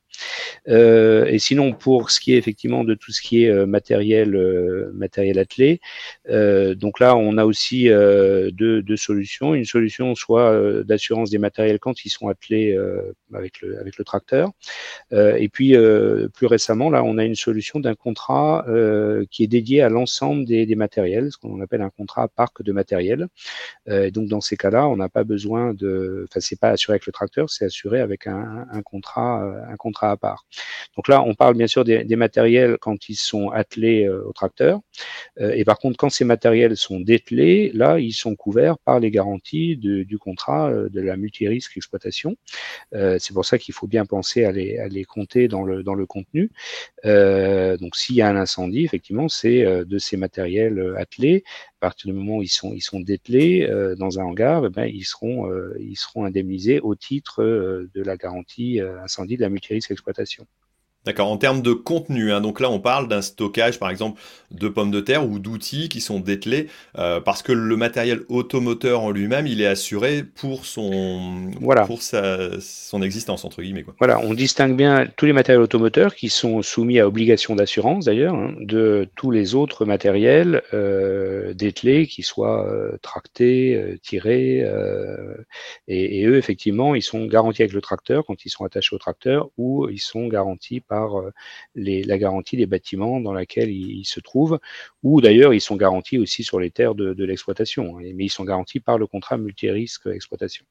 [0.67, 4.31] et sinon, pour ce qui est effectivement de tout ce qui est matériel,
[4.95, 5.81] matériel attelé,
[6.29, 7.91] donc là, on a aussi
[8.83, 9.55] deux, solutions.
[9.55, 13.99] Une solution soit euh, d'assurance des matériels quand ils sont attelés euh, avec, le, avec
[13.99, 14.51] le tracteur.
[15.13, 15.75] Euh, et puis,
[16.35, 18.65] plus récemment, là, on a une solution d'un contrat
[19.31, 22.73] qui est dédié à l'ensemble des, des, matériels, ce qu'on appelle un contrat parc de
[22.73, 23.29] matériel.
[23.87, 26.27] donc, dans ces cas-là, on n'a pas besoin de...
[26.29, 30.11] Enfin, c'est pas assuré avec le tracteur, c'est assuré avec un, un, contrat, un contrat
[30.11, 30.47] à part.
[30.97, 34.81] Donc là, on parle bien sûr des, des matériels quand ils sont attelés au tracteur.
[35.39, 38.52] et par contre, quand ces matériels sont dételés, là, ils sont couverts
[38.85, 42.37] par les garanties du contrat euh, de la multirisque exploitation.
[42.95, 46.51] Euh, c'est pour ça qu'il faut bien penser à les, compter dans le, contenu.
[47.05, 51.45] Euh, donc s'il y a un incendie, effectivement, c'est de ces matériels attelés.
[51.81, 54.85] À partir du moment où ils sont, ils sont dételés dans un hangar, eh ben,
[54.85, 60.47] ils, seront, ils seront indemnisés au titre de la garantie incendie de la multirisque exploitation.
[61.05, 64.21] D'accord, en termes de contenu, hein, donc là on parle d'un stockage par exemple
[64.53, 69.01] de pommes de terre ou d'outils qui sont dételés euh, parce que le matériel automoteur
[69.01, 71.87] en lui-même il est assuré pour son voilà.
[71.87, 73.95] pour sa, son existence entre guillemets quoi.
[73.99, 78.35] Voilà, on distingue bien tous les matériels automoteurs qui sont soumis à obligation d'assurance d'ailleurs
[78.35, 84.65] hein, de tous les autres matériels euh, dételés qui soient euh, tractés, tirés
[85.89, 88.99] et, et, eux effectivement ils sont garantis avec le tracteur quand ils sont attachés au
[88.99, 91.31] tracteur ou ils sont garantis par euh,
[91.75, 94.59] la garantie des bâtiments dans lesquels ils, se trouvent,
[95.03, 98.45] ou d'ailleurs ils sont garantis aussi sur les terres de, l'exploitation, hein, mais ils sont
[98.45, 100.65] garantis par le contrat multirisque exploitation.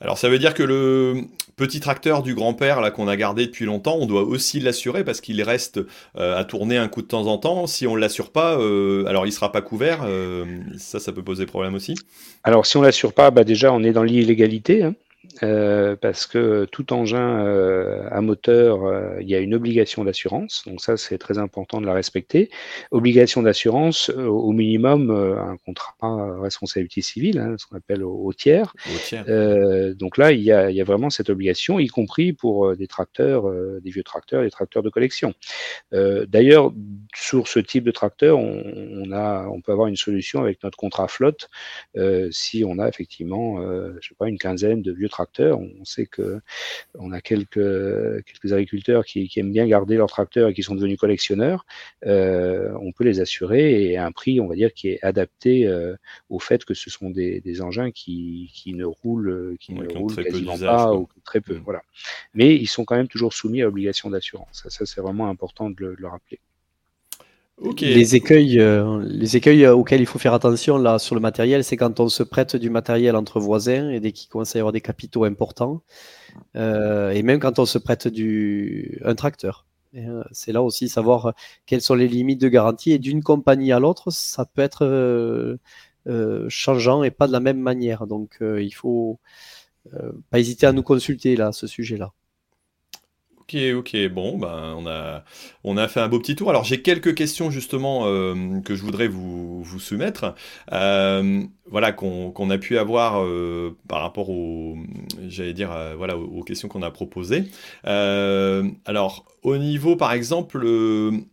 [0.00, 1.14] Alors ça veut dire que le
[1.54, 5.20] petit tracteur du grand-père là qu'on a gardé depuis longtemps, on doit aussi l'assurer parce
[5.20, 5.80] qu'il reste
[6.16, 7.68] euh, à tourner un coup de temps en temps.
[7.68, 10.04] Si on l'assure pas, euh, alors il sera pas couvert.
[10.76, 11.94] ça, ça peut poser problème aussi?
[12.42, 14.82] Alors si on l'assure pas, bah déjà on est dans l'illégalité.
[14.82, 14.94] Hein.
[15.40, 17.44] Parce que tout engin
[18.10, 21.94] à moteur, il y a une obligation d'assurance, donc ça c'est très important de la
[21.94, 22.50] respecter.
[22.90, 25.94] Obligation d'assurance, au minimum un contrat
[26.40, 28.74] responsabilité civile, hein, ce qu'on appelle au, tiers.
[29.94, 32.86] donc là, il y, a, il y, a, vraiment cette obligation, y compris pour des
[32.86, 33.44] tracteurs,
[33.80, 35.34] des vieux tracteurs, des tracteurs de collection.
[35.92, 36.72] D'ailleurs,
[37.14, 40.76] sur ce type de tracteur, on, on, a, on peut avoir une solution avec notre
[40.76, 41.48] contrat flotte
[42.30, 43.60] si on a effectivement,
[44.00, 45.60] je sais pas, une quinzaine de vieux tracteurs.
[45.60, 46.40] On sait que
[46.98, 50.98] on a quelques, quelques agriculteurs qui, aiment bien garder leurs tracteurs et qui sont devenus
[50.98, 51.64] collectionneurs.
[52.06, 55.66] Euh, on peut les assurer et à un prix, on va dire, qui est adapté
[55.66, 55.94] euh,
[56.28, 60.92] au fait que ce sont des, engins qui, ne roulent, qui ne roulent quasiment pas
[60.94, 61.54] ou très peu.
[61.54, 61.62] Mm.
[61.64, 61.82] Voilà.
[62.34, 64.64] Mais ils sont quand même toujours soumis à l'obligation d'assurance.
[64.68, 66.40] Ça, c'est vraiment important de le rappeler.
[67.80, 69.02] Les écueils, euh,
[69.34, 72.56] écueils auxquels il faut faire attention là sur le matériel, c'est quand on se prête
[72.56, 75.82] du matériel entre voisins et dès qu'il commence à y avoir des capitaux importants,
[76.56, 78.08] euh, et même quand on se prête
[79.04, 79.66] un tracteur.
[79.94, 81.34] Euh, c'est là aussi savoir
[81.66, 85.58] quelles sont les limites de garantie et d'une compagnie à l'autre, ça peut être
[86.48, 88.06] changeant et pas de la même manière.
[88.06, 89.20] Donc il faut
[90.30, 92.12] pas hésiter à nous consulter là à ce sujet-là.
[93.42, 95.24] Ok, ok, bon, ben, on, a,
[95.64, 96.48] on a fait un beau petit tour.
[96.50, 100.36] Alors j'ai quelques questions justement euh, que je voudrais vous, soumettre.
[100.72, 104.76] Euh, voilà, qu'on a pu avoir euh, par rapport aux,
[105.18, 107.44] aux, questions qu'on a proposées.
[107.82, 110.64] alors, au niveau, par exemple,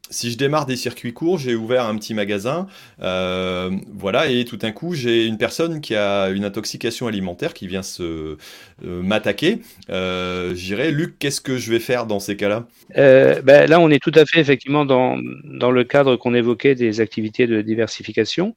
[0.10, 2.68] si je démarre des circuits courts, j'ai ouvert un petit magasin,
[3.00, 7.84] voilà, et tout d'un coup, j'ai une personne qui a une intoxication alimentaire qui vient
[7.84, 8.38] se
[8.84, 9.62] m'attaquer.
[9.90, 12.68] J'irai, Luc, qu'est-ce que je vais faire dans ces cas-là?
[12.98, 16.76] Euh, ben, Là, on est tout à fait effectivement dans, dans le cadre qu'on évoquait
[16.76, 18.56] des activités de diversification.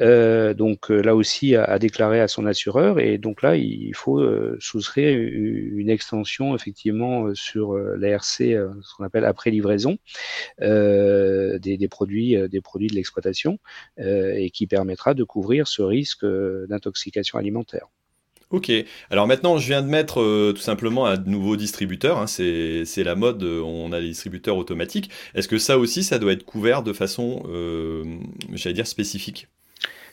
[0.00, 2.98] Euh, donc euh, là aussi, à, déclarer à son assureur.
[2.98, 4.22] Et donc là, il faut
[4.60, 8.42] souscrire une extension effectivement sur l'ARC,
[8.96, 9.98] qu'on appelle après livraison,
[10.60, 13.58] des, des, produits, des produits de l'exploitation,
[13.98, 17.88] et qui permettra de couvrir ce risque d'intoxication alimentaire.
[18.54, 18.70] Ok,
[19.10, 22.28] alors maintenant je viens de mettre euh, tout simplement un nouveau distributeur, hein.
[22.28, 25.10] c'est la mode, euh, on a les distributeurs automatiques.
[25.34, 28.04] Est-ce que ça aussi, ça doit être couvert de façon, euh,
[28.52, 29.48] j'allais dire, spécifique?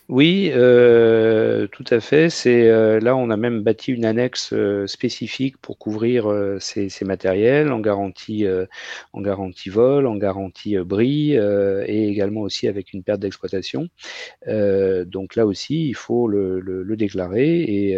[0.09, 2.29] Oui, euh, tout à fait.
[2.29, 6.27] C'est euh, là, on a même bâti une annexe euh, spécifique pour couvrir
[6.59, 8.45] ces, matériels en garantie,
[9.13, 13.87] en garantie vol, en garantie bris et également aussi avec une perte d'exploitation.
[14.47, 17.97] donc là aussi, il faut le, le déclarer et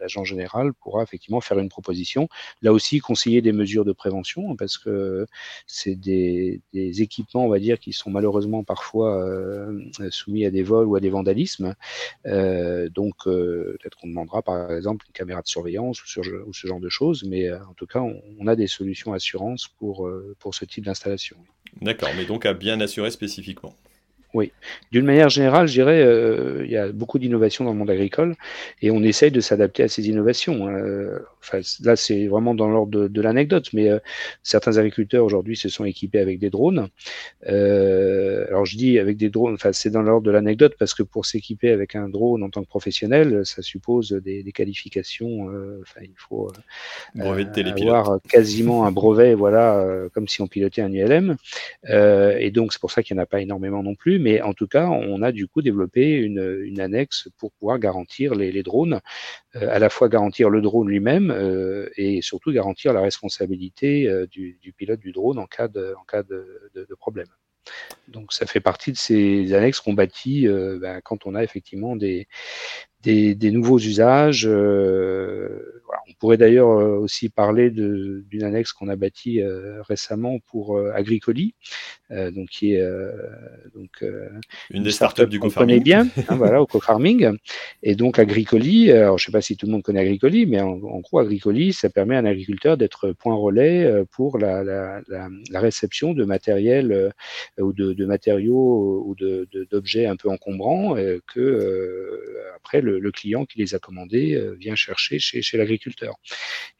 [0.00, 2.28] l'agent général pourra effectivement faire une proposition.
[2.62, 5.26] Là aussi, conseiller des mesures de prévention, parce que
[5.66, 9.80] c'est des, équipements, on va dire, qui sont malheureusement parfois euh,
[10.10, 11.74] soumis à des vols ou à des vandalismes.
[12.26, 16.80] Euh, donc, euh, peut-être qu'on demandera par exemple une caméra de surveillance ou, ce genre
[16.80, 20.84] de choses, mais en tout cas, on, a des solutions assurance pour, pour ce type
[20.84, 21.36] d'installation.
[21.80, 23.74] D'accord, mais donc à bien assurer spécifiquement.
[24.32, 24.52] Oui,
[24.92, 28.36] d'une manière générale, je dirais, euh, il y a beaucoup d'innovations dans le monde agricole
[28.80, 30.68] et on essaye de s'adapter à ces innovations.
[31.42, 33.98] Enfin, là, c'est vraiment dans l'ordre de, l'anecdote, mais euh,
[34.44, 36.88] certains agriculteurs aujourd'hui se sont équipés avec des drones.
[37.48, 41.02] Euh, alors, je dis avec des drones, enfin, c'est dans l'ordre de l'anecdote parce que
[41.02, 45.50] pour s'équiper avec un drone en tant que professionnel, ça suppose des, des qualifications.
[45.82, 46.52] enfin, il faut
[47.18, 51.36] avoir quasiment un brevet, voilà, comme si on pilotait un ULM.
[51.88, 54.54] et donc, c'est pour ça qu'il n'y en a pas énormément non plus mais en
[54.54, 59.00] tout cas, on a du coup développé une, annexe pour pouvoir garantir les, drones,
[59.56, 64.26] euh, à la fois garantir le drone lui-même euh, et surtout garantir la responsabilité euh,
[64.26, 65.94] du, pilote du drone en cas de,
[66.98, 67.28] problème.
[68.08, 72.26] Donc ça fait partie de ces annexes qu'on bâtit ben, quand on a effectivement des,
[73.02, 74.46] des, nouveaux usages.
[74.46, 79.42] On pourrait d'ailleurs aussi parler d'une annexe qu'on a bâtie
[79.88, 81.54] récemment pour Agricoli,
[82.12, 83.12] euh, donc qui est euh,
[83.72, 84.28] donc euh,
[84.70, 85.76] une des startups du co-farming.
[85.76, 87.36] connaît bien, hein, voilà, au co-farming.
[87.84, 90.76] Et donc Agricoli, alors je sais pas si tout le monde connaît Agricoli, mais en,
[90.76, 95.60] gros Agricoli, ça permet à un agriculteur d'être point relais pour la, la, la, la
[95.60, 97.12] réception de matériel
[97.58, 99.14] ou de, de, matériaux ou
[99.70, 100.96] d'objets un peu encombrants
[101.32, 106.14] que après le, le, client qui les a commandés vient chercher chez, chez l'agriculteur.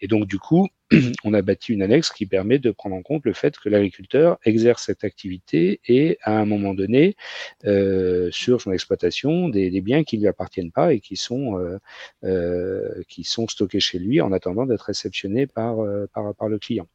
[0.01, 0.69] Et donc du coup,
[1.25, 4.39] on a bâti une annexe qui permet de prendre en compte le fait que l'agriculteur
[4.45, 7.17] exerce cette activité et à un moment donné,
[7.65, 11.79] euh, sur son exploitation, des, biens qui ne lui appartiennent pas et qui sont, euh,
[12.25, 15.77] euh, qui sont stockés chez lui en attendant d'être réceptionnés par,
[16.13, 16.87] par, par, le client.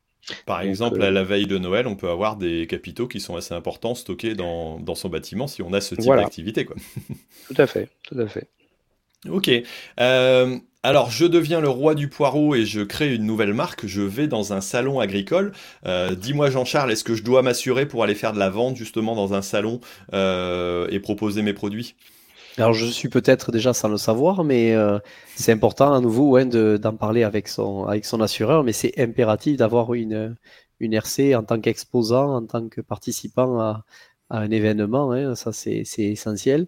[0.46, 3.54] Par exemple, à la veille de Noël, on peut avoir des capitaux qui sont assez
[3.54, 6.66] importants stockés dans, dans son bâtiment si on a ce type d'activité.
[6.66, 8.50] Tout à fait, tout à fait.
[9.30, 9.50] Ok.
[10.00, 13.88] Euh, alors, je deviens le roi du poireau et je crée une nouvelle marque.
[13.88, 15.52] Je vais dans un salon agricole.
[15.86, 19.16] Euh, dis-moi, Jean-Charles, est-ce que je dois m'assurer pour aller faire de la vente justement
[19.16, 19.80] dans un salon
[20.14, 21.96] euh, et proposer mes produits?
[22.58, 24.74] Alors je suis peut-être déjà sans le savoir, mais
[25.36, 27.86] c'est important à nouveau d'en parler avec son,
[28.22, 30.38] assureur, mais c'est impératif d'avoir une,
[30.80, 33.84] une RC en tant qu'exposant, en tant que participant à,
[34.30, 36.68] un événement, hein, ça c'est essentiel.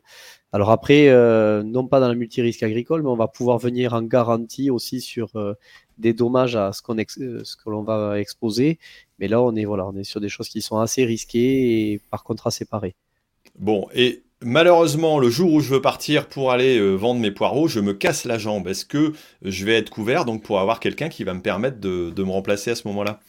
[0.54, 4.02] Alors après, euh, non pas dans le multirisque agricole, mais on va pouvoir venir en
[4.02, 5.54] garantie aussi sur euh,
[5.98, 7.06] des dommages à ce, qu'on euh,
[7.44, 8.80] ce que l'on va exposer.
[9.20, 12.02] Mais là, on est, voilà, on est sur des choses qui sont assez risquées et
[12.12, 12.96] par contrat séparé.
[13.60, 17.80] Bon, et malheureusement, le jour où je veux partir pour aller vendre mes poireaux, je
[17.80, 18.68] me casse la jambe.
[18.68, 22.24] Est-ce que je vais être couvert donc pour avoir quelqu'un qui va me permettre de
[22.24, 23.20] me remplacer à ce moment-là?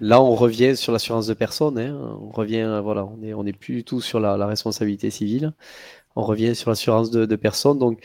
[0.00, 1.78] Là, on revient sur l'assurance de personne.
[1.78, 2.18] Hein.
[2.20, 5.52] On revient, voilà, on est, on est plus du tout sur la, responsabilité civile.
[6.16, 7.78] On revient sur l'assurance de, de personne.
[7.78, 8.00] Donc,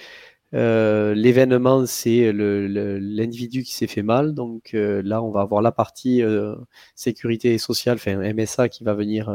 [0.54, 4.34] euh, l'événement, c'est l'individu qui s'est fait mal.
[4.34, 6.56] Donc euh, là, on va avoir la partie euh,
[6.96, 9.30] sécurité sociale, enfin MSA, qui va venir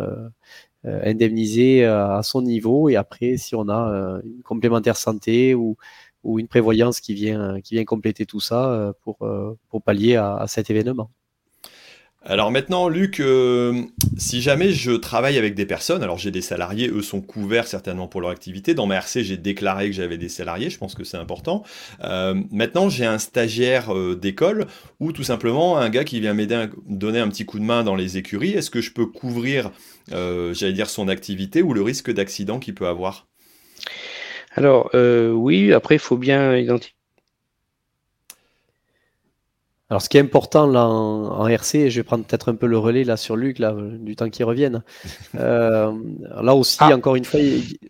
[0.85, 2.89] indemniser à son niveau.
[2.89, 5.77] Et après, si on a une complémentaire santé ou,
[6.39, 11.11] une prévoyance qui vient, compléter tout ça pour pallier à cet événement.
[12.29, 13.83] Alors maintenant, Luc, euh,
[14.17, 18.09] si jamais je travaille avec des personnes, alors j'ai des salariés, eux sont couverts certainement
[18.09, 18.75] pour leur activité.
[18.75, 21.63] Dans ma RC, j'ai déclaré que j'avais des salariés, je pense que c'est important.
[22.03, 24.67] Euh, maintenant, j'ai un stagiaire euh, d'école
[24.99, 27.95] ou tout simplement un gars qui vient m'aider, donner un petit coup de main dans
[27.95, 28.55] les écuries.
[28.55, 29.71] Est-ce que je peux couvrir,
[30.11, 33.29] j'allais dire, son activité ou le risque d'accident qu'il peut avoir?
[34.57, 36.96] Alors oui, après il faut bien identifier
[39.89, 42.67] alors, ce qui est important là en, RC, et je vais prendre peut-être un peu
[42.67, 44.83] le relais là sur Luc, là, du temps qui revienne.
[45.35, 45.93] Euh,
[46.41, 46.97] là aussi, ah.
[46.97, 47.41] encore une fois,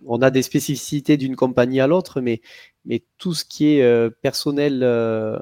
[0.04, 2.40] on a des spécificités d'une compagnie à l'autre, mais,
[2.84, 5.38] mais tout ce qui est euh, personnel euh,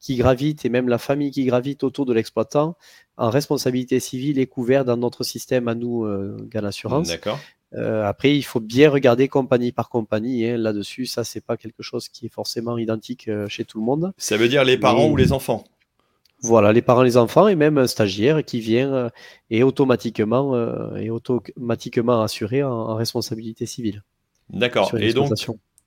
[0.00, 2.76] qui gravite et même la famille qui gravite autour de l'exploitant
[3.16, 7.08] en responsabilité civile est couvert dans notre système à nous, euh, Gal Assurance.
[7.08, 7.38] D'accord.
[7.72, 10.44] après, il faut bien regarder compagnie par compagnie.
[10.44, 14.12] Hein, Là-dessus, ça, c'est pas quelque chose qui est forcément identique chez tout le monde.
[14.16, 15.64] Ça veut dire les parents ou les enfants?
[16.44, 19.08] Voilà, les parents, les enfants et même un stagiaire qui vient euh,
[19.50, 24.02] et automatiquement, euh, automatiquement assuré en, responsabilité civile.
[24.50, 24.94] D'accord.
[24.98, 25.32] Et donc,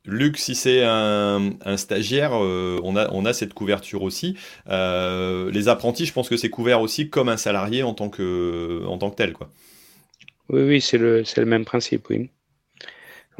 [0.06, 4.36] Luc, si c'est un, stagiaire, euh, on, a, on a cette couverture aussi.
[4.68, 8.98] les apprentis, je pense que c'est couvert aussi comme un salarié en tant que, en
[8.98, 9.34] tant que tel.
[9.34, 9.50] Quoi.
[10.50, 12.30] Oui, oui, c'est le, le même principe, oui.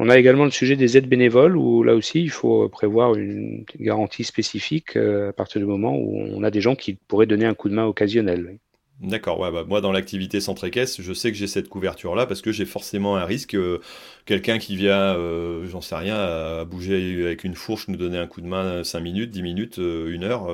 [0.00, 3.64] On a également le sujet des aides bénévoles où là aussi il faut prévoir une
[3.80, 7.46] garantie spécifique euh, à partir du moment où on a des gens qui pourraient donner
[7.46, 8.58] un coup de main occasionnel.
[9.00, 12.50] D'accord, bah, moi dans l'activité centre caisse, je sais que j'ai cette couverture-là parce que
[12.50, 13.54] j'ai forcément un risque.
[13.54, 13.78] Euh,
[14.26, 18.26] quelqu'un qui vient, euh, j'en sais rien, à bouger avec une fourche, nous donner un
[18.26, 20.48] coup de main 5 minutes, 10 minutes, 1 heure,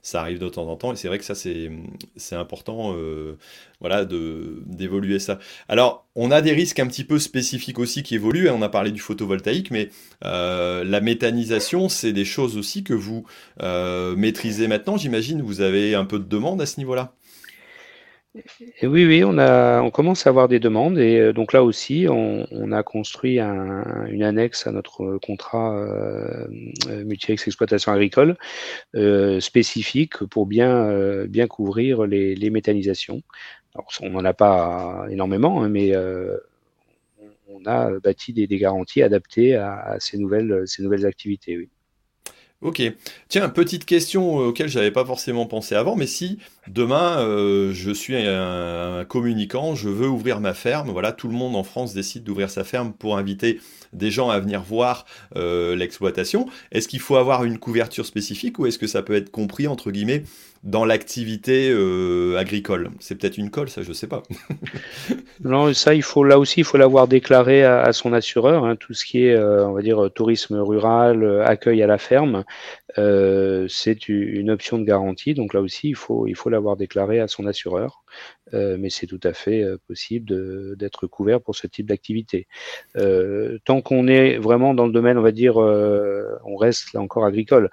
[0.00, 1.70] ça arrive de temps en temps et c'est vrai que ça c'est,
[2.32, 2.96] important
[3.80, 5.38] voilà, d'évoluer ça.
[5.68, 8.70] Alors, on a des risques un petit peu spécifiques aussi qui évoluent, hein, on a
[8.70, 9.90] parlé du photovoltaïque, mais
[10.22, 13.26] la méthanisation, c'est des choses aussi que vous
[14.16, 17.14] maîtrisez maintenant, j'imagine, vous avez un peu de demande à ce niveau-là?
[18.34, 22.06] Oui, oui, on a, on commence à avoir des demandes et euh, donc là aussi,
[22.08, 26.46] on, a construit une annexe à notre contrat euh,
[26.88, 28.36] euh multi exploitation agricole
[28.94, 33.22] euh, spécifique pour bien, bien couvrir les, méthanisations.
[34.00, 40.18] on n'en a pas énormément, hein, mais on, a bâti des, garanties adaptées à, ces
[40.18, 41.68] nouvelles, ces nouvelles activités.
[42.62, 42.82] Ok.
[43.28, 46.38] Tiens, petite question auquel j'avais pas forcément pensé avant, mais si
[46.68, 51.56] demain euh, je suis un, communicant, je veux ouvrir ma ferme, voilà, tout le monde
[51.56, 53.60] en France décide d'ouvrir sa ferme pour inviter
[53.94, 55.06] des gens à venir voir
[55.36, 56.50] euh, l'exploitation.
[56.70, 59.90] Est-ce qu'il faut avoir une couverture spécifique ou est-ce que ça peut être compris entre
[59.90, 60.24] guillemets
[60.62, 64.22] dans l'activité euh, agricole C'est peut-être une colle, ça, je sais pas.
[65.44, 68.64] non, ça, il faut là aussi, il faut l'avoir déclaré à, son assureur.
[68.64, 72.44] Hein, tout ce qui est, on va dire, tourisme rural, accueil à la ferme,
[72.96, 75.34] c'est une option de garantie.
[75.34, 78.02] Donc là aussi, il faut, il faut l'avoir déclaré à son assureur.
[78.54, 82.46] Euh, mais c'est tout à fait euh, possible d'être couvert pour ce type d'activité.
[82.96, 87.24] Euh, tant qu'on est vraiment dans le domaine, on va dire, on reste là encore
[87.24, 87.70] agricole.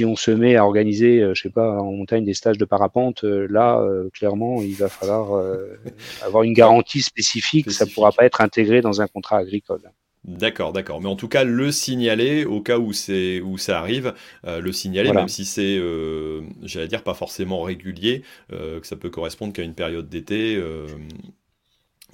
[0.00, 3.84] On se met à organiser, je sais pas, en montagne des stages de parapente, là,
[4.12, 5.42] clairement, il va falloir
[6.22, 7.70] avoir une garantie spécifique.
[7.70, 9.82] Ça ne pourra pas être intégré dans un contrat agricole.
[10.24, 11.00] D'accord, d'accord.
[11.00, 14.14] Mais en tout cas, le signaler au cas où c'est où ça arrive,
[14.46, 18.22] euh, le signaler, même si c'est, euh, j'allais dire, pas forcément régulier,
[18.52, 20.62] euh, que ça peut correspondre qu'à une période d'été.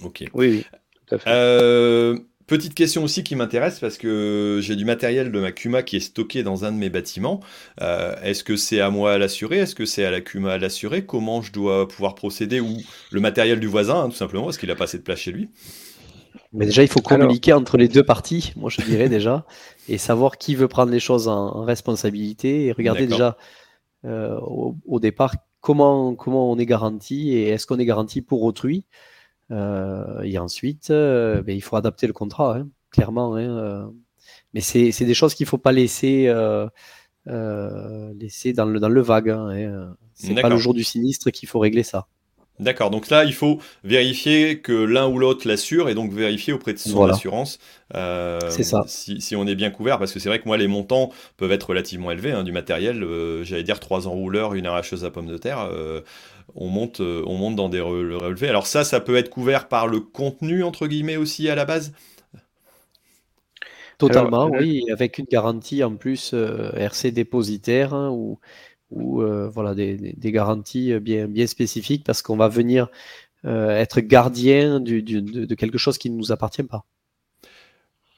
[0.03, 0.25] ok.
[0.33, 0.65] Oui, oui,
[1.05, 2.19] tout à fait
[2.49, 5.99] Petite question aussi qui m'intéresse parce que j'ai du matériel de ma Cuma qui est
[5.99, 7.41] stocké dans un de mes bâtiments.
[7.79, 9.59] Euh, est-ce que c'est à moi à l'assurer?
[9.59, 11.05] Est-ce que c'est à la Cuma à l'assurer?
[11.05, 12.59] Comment je dois pouvoir procéder?
[12.59, 12.77] Ou
[13.11, 15.31] le matériel du voisin, hein, tout simplement, parce qu'il a pas assez de place chez
[15.31, 15.51] lui?
[16.51, 19.45] Mais déjà, il faut communiquer entre les deux parties, moi je dirais déjà,
[19.87, 23.37] et savoir qui veut prendre les choses en, responsabilité et regarder déjà
[24.05, 28.85] euh, au, départ comment, comment on est garanti et est-ce qu'on est garanti pour autrui.
[29.51, 33.35] Euh, et ensuite, euh, ben, il faut adapter le contrat, hein, clairement.
[33.35, 33.91] Hein,
[34.53, 36.33] mais c'est des choses qu'il ne faut pas laisser,
[37.25, 39.29] laisser dans, le, dans le vague.
[39.29, 42.07] Hein, c'est pas le jour du sinistre qu'il faut régler ça.
[42.59, 46.73] D'accord, donc là, il faut vérifier que l'un ou l'autre l'assure et donc vérifier auprès
[46.73, 47.57] de son assurance
[47.95, 48.83] euh, ça.
[48.85, 49.97] Si, on est bien couvert.
[49.97, 53.01] Parce que c'est vrai que moi, les montants peuvent être relativement élevés hein, du matériel.
[53.01, 55.69] Euh, j'allais dire trois enrouleurs, une arracheuse à pommes de terre.
[55.71, 56.01] Euh,
[56.55, 58.49] on, monte, on monte dans des relevés.
[58.49, 61.93] Alors ça, ça peut être couvert par le contenu, entre guillemets, aussi à la base?
[63.97, 68.39] Totalement, oui, avec une garantie en plus RC dépositaire hein, ou
[68.91, 72.89] ou euh, voilà, des, garanties bien, bien spécifiques parce qu'on va venir
[73.45, 76.85] euh, être gardien de, quelque chose qui ne nous appartient pas.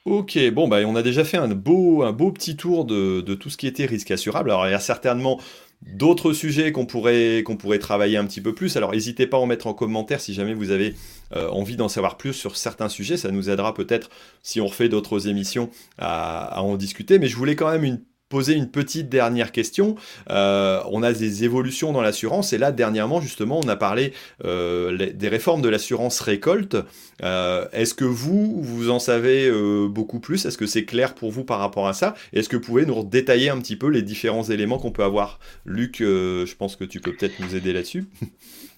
[0.04, 3.50] Ok, bon, bah, on a déjà fait un beau, un beau petit tour de, tout
[3.50, 4.50] ce qui était risque assurable.
[4.50, 5.40] Alors, il y a certainement
[5.86, 8.76] d'autres sujets qu'on pourrait, qu'on pourrait travailler un petit peu plus.
[8.76, 10.94] Alors, n'hésitez pas à en mettre en commentaire si jamais vous avez
[11.34, 13.16] euh, envie d'en savoir plus sur certains sujets.
[13.16, 14.10] Ça nous aidera peut-être,
[14.42, 17.18] si on refait d'autres émissions, à, à, en discuter.
[17.18, 18.00] Mais je voulais quand même une
[18.32, 19.94] poser une petite dernière question.
[20.30, 24.14] Euh, on a des évolutions dans l'assurance et là dernièrement justement on a parlé
[24.46, 26.78] euh, des réformes de l'assurance récolte.
[27.22, 29.52] Euh, est-ce que vous vous en savez
[29.86, 30.46] beaucoup plus?
[30.46, 32.14] Est-ce que c'est clair pour vous par rapport à ça?
[32.32, 35.38] Est-ce que vous pouvez nous détailler un petit peu les différents éléments qu'on peut avoir?
[35.66, 38.06] Luc, je pense que tu peux peut-être nous aider là-dessus.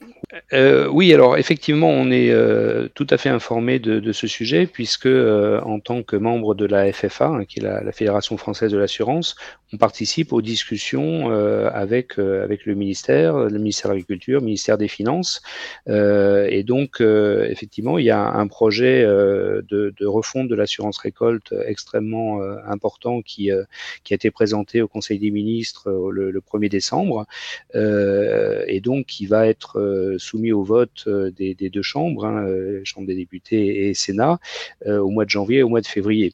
[0.53, 5.07] Euh, oui, alors effectivement, on est euh, tout à fait informé de, ce sujet, puisque
[5.07, 8.79] euh, en tant que membre de la FFA, hein, qui est la, Fédération française de
[8.79, 9.37] l'assurance,
[9.73, 14.89] on participe aux discussions avec, avec le ministère, le ministère de l'Agriculture, le ministère des
[14.89, 15.43] Finances.
[15.87, 23.23] et donc, effectivement, il y a un projet de, refonte de l'assurance récolte extrêmement important
[23.23, 23.51] qui,
[24.05, 27.27] qui a été présenté au Conseil des ministres le, le 1er décembre,
[27.75, 33.07] et donc qui va être soumis au vote euh, des, deux chambres, hein, euh, Chambre
[33.07, 34.39] des députés et Sénat,
[34.87, 36.33] euh, au mois de janvier et au mois de février.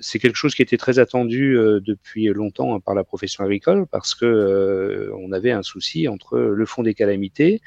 [0.00, 4.14] c'est quelque chose qui était très attendu depuis longtemps hein, par la profession agricole parce
[4.14, 7.60] que on avait un souci entre le fonds des calamités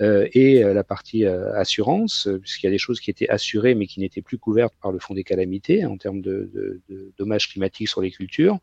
[0.00, 4.22] et la partie assurance, puisqu'il y a des choses qui étaient assurées mais qui n'étaient
[4.22, 6.80] plus couvertes par le fonds des calamités en termes de,
[7.16, 8.58] dommages climatiques sur les cultures.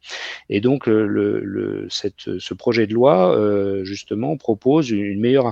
[0.50, 5.48] Et donc, ce projet de loi, justement, propose une meilleure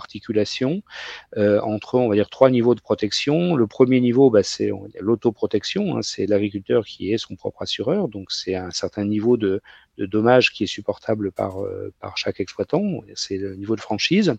[1.38, 3.55] euh, entre, on va dire, trois niveaux de protection.
[3.55, 8.32] Le premier niveau, bah, c'est l'autoprotection, hein, c'est l'agriculteur qui est son propre assureur, donc
[8.32, 9.62] c'est un certain niveau de,
[10.00, 14.34] de dommage qui est supportable par, euh, par chaque exploitant, c'est le niveau de franchise.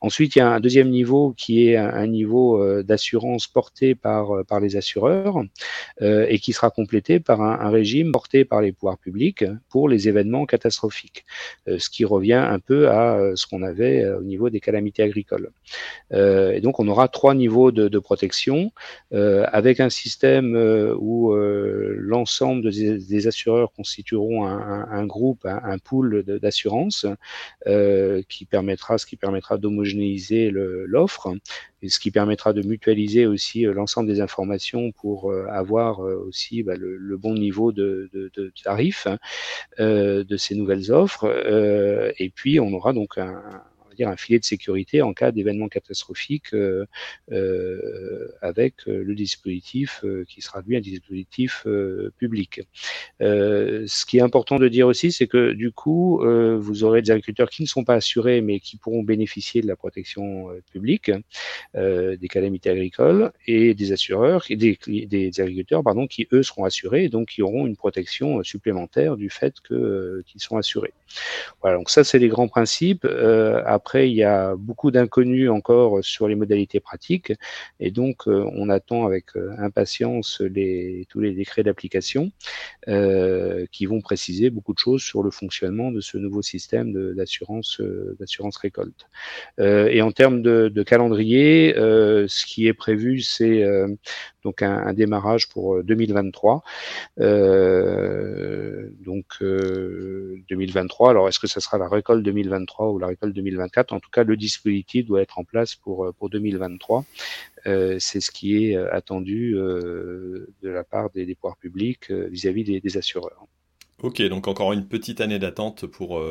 [0.00, 4.34] Ensuite, il y a un deuxième niveau qui est un, niveau euh, d'assurance porté par,
[4.34, 5.42] euh, par les assureurs
[6.00, 10.46] et qui sera complété par un, régime porté par les pouvoirs publics pour les événements
[10.46, 11.24] catastrophiques,
[11.66, 15.50] ce qui revient un peu à ce qu'on avait au niveau des calamités agricoles.
[16.12, 18.72] et donc, on aura trois niveaux de, de protection
[19.10, 20.54] avec un système
[20.98, 27.06] où l'ensemble des, assureurs constitueront un groupe, un, pool d'assurance
[27.66, 31.34] euh, qui permettra, ce qui permettra d'homogénéiser l'offre
[31.82, 36.62] et ce qui permettra de mutualiser aussi euh, l'ensemble des informations pour euh, avoir aussi
[36.62, 39.06] bah, le, bon niveau de, de, de tarif
[39.78, 41.26] de ces nouvelles offres.
[42.18, 43.40] et puis on aura donc un,
[43.94, 46.86] dire un filet de sécurité en cas d'événement catastrophique euh,
[47.32, 51.66] euh, avec euh, le dispositif qui sera lui un dispositif
[52.18, 52.62] public.
[53.20, 56.22] ce qui est important de dire aussi, c'est que du coup,
[56.58, 59.76] vous aurez des agriculteurs qui ne sont pas assurés, mais qui pourront bénéficier de la
[59.76, 61.10] protection publique
[61.74, 67.28] des calamités agricoles et des assureurs, des, agriculteurs pardon, qui eux seront assurés et donc
[67.28, 70.92] qui auront une protection supplémentaire du fait qu'ils sont assurés.
[71.60, 73.06] Voilà, donc ça c'est les grands principes.
[73.94, 77.32] Il y a beaucoup d'inconnus encore sur les modalités pratiques,
[77.80, 80.42] et donc euh, on attend avec euh, impatience
[81.08, 82.30] tous les décrets d'application
[82.88, 87.80] euh, qui vont préciser beaucoup de choses sur le fonctionnement de ce nouveau système d'assurance
[88.60, 89.06] récolte.
[89.58, 93.64] et en termes de, calendrier, ce qui est prévu, c'est
[94.44, 96.62] donc un, démarrage pour 2023.
[97.20, 101.10] Euh, euh, donc 2023, 2023.
[101.10, 104.24] Alors, est-ce que ça sera la récolte 2023 ou la récolte 2024 En tout cas,
[104.24, 107.04] le dispositif doit être en place pour, pour 2023.
[107.66, 112.64] Euh, c'est ce qui est attendu euh, de la part des, des pouvoirs publics vis-à-vis
[112.64, 113.46] des, des, assureurs.
[114.02, 116.22] Ok, donc encore une petite année d'attente pour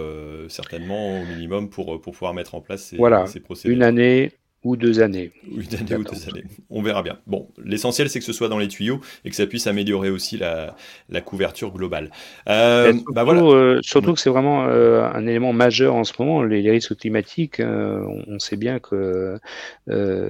[0.49, 3.75] certainement au minimum pour, pour pouvoir mettre en place ces, voilà, ces procédures.
[3.75, 4.31] Une année
[4.63, 5.31] ou deux années.
[5.49, 6.43] Une année ou deux années.
[6.69, 7.19] On verra bien.
[7.27, 10.37] Bon, l'essentiel c'est que ce soit dans les tuyaux et que ça puisse améliorer aussi
[10.37, 10.75] la,
[11.09, 12.11] la couverture globale.
[12.47, 13.41] Euh, surtout, bah voilà.
[13.41, 16.95] euh, surtout que c'est vraiment euh, un élément majeur en ce moment, les, les risques
[16.95, 17.61] climatiques.
[17.61, 19.37] On, sait bien que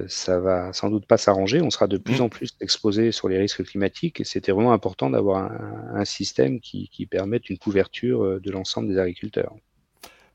[0.08, 1.60] ça va sans doute pas s'arranger.
[1.62, 2.24] On sera de plus mmh.
[2.24, 6.60] en plus exposé sur les risques climatiques et c'était vraiment important d'avoir un, un, système
[6.60, 9.54] qui, qui permette une couverture de l'ensemble des agriculteurs.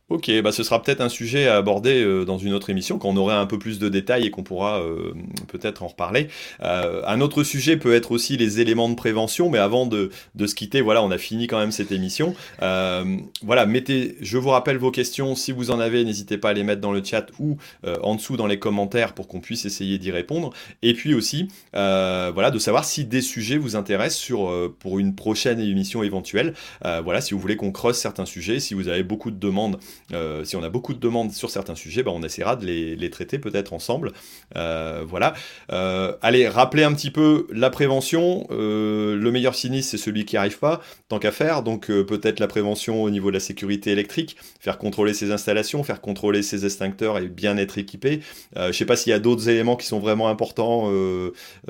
[0.10, 3.10] Ok, bah ce sera peut-être un sujet à aborder euh, dans une autre émission quand
[3.10, 5.14] on aura un peu plus de détails et qu'on pourra euh,
[5.48, 6.30] peut-être en reparler.
[6.64, 10.48] Euh, un autre sujet peut être aussi les éléments de prévention, mais avant de, de
[10.48, 12.34] se quitter, voilà, on a fini quand même cette émission.
[12.64, 16.54] Euh, voilà, mettez, je vous rappelle vos questions, si vous en avez, n'hésitez pas à
[16.54, 19.66] les mettre dans le chat ou euh, en dessous dans les commentaires pour qu'on puisse
[19.66, 20.50] essayer d'y répondre.
[20.82, 25.60] Et puis aussi, voilà, de savoir si des sujets vous intéressent sur pour une prochaine
[25.60, 26.56] émission éventuelle.
[26.82, 29.80] voilà, si vous voulez qu'on creuse certains sujets, si vous avez beaucoup de demandes
[30.14, 33.10] euh, si on a beaucoup de demandes sur certains sujets, bah, on essaiera de les,
[33.10, 34.12] traiter peut-être ensemble.
[34.56, 35.34] Euh, voilà.
[35.72, 38.48] Euh, allez, rappelez un petit peu la prévention.
[38.50, 41.64] le meilleur sinistre, c'est celui qui arrive pas, tant qu'à faire.
[41.64, 46.02] Donc peut-être la prévention au niveau de la sécurité électrique, faire contrôler ses installations, faire
[46.02, 48.22] contrôler ses extincteurs et bien être équipé.
[48.56, 50.92] je ne sais pas s'il y a d'autres éléments qui sont vraiment importants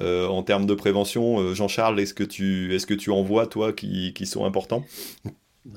[0.02, 1.54] en termes de prévention.
[1.54, 4.84] Jean-Charles, est-ce que tu, est-ce que tu en vois toi qui sont importants?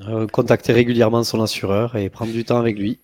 [0.08, 2.98] Euh, contacter régulièrement son assureur et prendre du temps avec lui.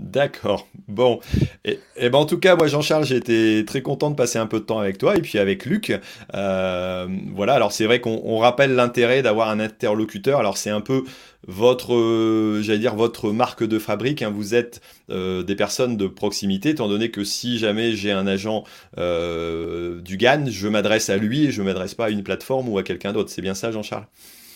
[0.00, 0.66] D'accord.
[0.88, 1.20] Bon.
[1.64, 4.46] Et, et, ben en tout cas, moi, Jean-Charles, j'ai été très content de passer un
[4.46, 5.92] peu de temps avec toi et puis avec Luc.
[6.34, 7.54] Euh, voilà.
[7.54, 10.40] Alors, c'est vrai qu'on rappelle l'intérêt d'avoir un interlocuteur.
[10.40, 11.04] Alors, c'est un peu
[11.46, 14.22] votre, euh, j'allais dire, votre marque de fabrique.
[14.22, 14.32] Hein.
[14.34, 14.80] Vous êtes
[15.10, 18.64] euh, des personnes de proximité, étant donné que si jamais j'ai un agent
[18.96, 22.78] du GAN, je m'adresse à lui et je ne m'adresse pas à une plateforme ou
[22.78, 23.30] à quelqu'un d'autre.
[23.30, 24.06] C'est bien ça, Jean-Charles?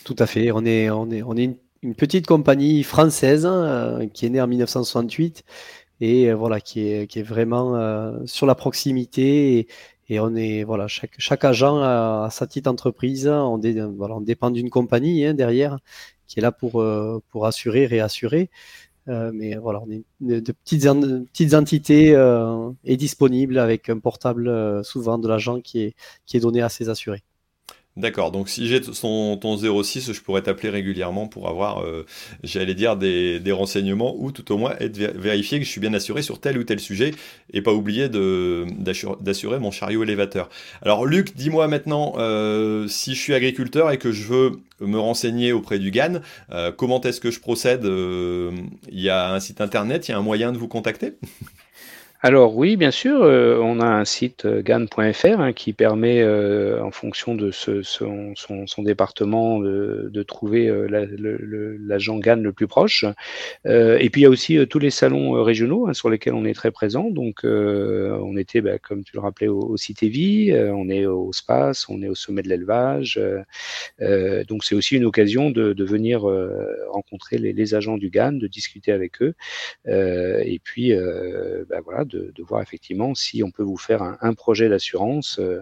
[0.03, 0.51] Tout à fait.
[0.51, 4.41] On est, on est, on est une une petite compagnie française euh, qui est née
[4.41, 5.43] en 1968
[6.01, 9.67] et euh, voilà qui est, vraiment euh, sur la proximité
[10.09, 15.23] et, on est voilà chaque, agent a, sa petite entreprise voilà, on dépend d'une compagnie
[15.25, 15.77] hein, derrière
[16.27, 18.49] qui est là pour assurer réassurer.
[19.07, 22.09] Mais voilà on est de, petites entités
[22.85, 25.93] est disponible avec un portable souvent de l'agent qui
[26.25, 27.23] qui est donné à ses assurés
[27.99, 32.05] D'accord, donc si j'ai ton, ton 06, je pourrais t'appeler régulièrement pour avoir, euh,
[32.43, 36.21] j'allais dire, des, renseignements ou tout au moins être vérifié que je suis bien assuré
[36.21, 37.11] sur tel ou tel sujet
[37.51, 40.47] et pas oublier d'assurer mon chariot élévateur.
[40.81, 45.51] Alors Luc, dis-moi maintenant, euh, si je suis agriculteur et que je veux me renseigner
[45.51, 46.21] auprès du GAN,
[46.51, 47.83] euh, comment est-ce que je procède?
[47.83, 51.15] Il y a un site internet, il y a un moyen de vous contacter?
[52.21, 56.83] Alors oui, bien sûr, euh, on a un site euh, GAN.fr hein, qui permet, euh,
[56.83, 63.05] en fonction de ce, son, son, département, de, trouver l'agent la, GAN le plus proche.
[63.65, 66.53] et puis il y a aussi tous les salons régionaux hein, sur lesquels on est
[66.53, 67.09] très présent.
[67.09, 72.01] Donc on était, bah, comme tu le rappelais, au, au on est au SPACE, on
[72.01, 73.19] est au sommet de l'élevage.
[73.99, 76.23] donc c'est aussi une occasion de, venir
[76.89, 79.35] rencontrer les, les, agents du GAN, de discuter avec eux.
[79.87, 80.93] et puis
[81.69, 85.39] bah, voilà de, de, voir effectivement si on peut vous faire un, un projet d'assurance.
[85.39, 85.61] Euh,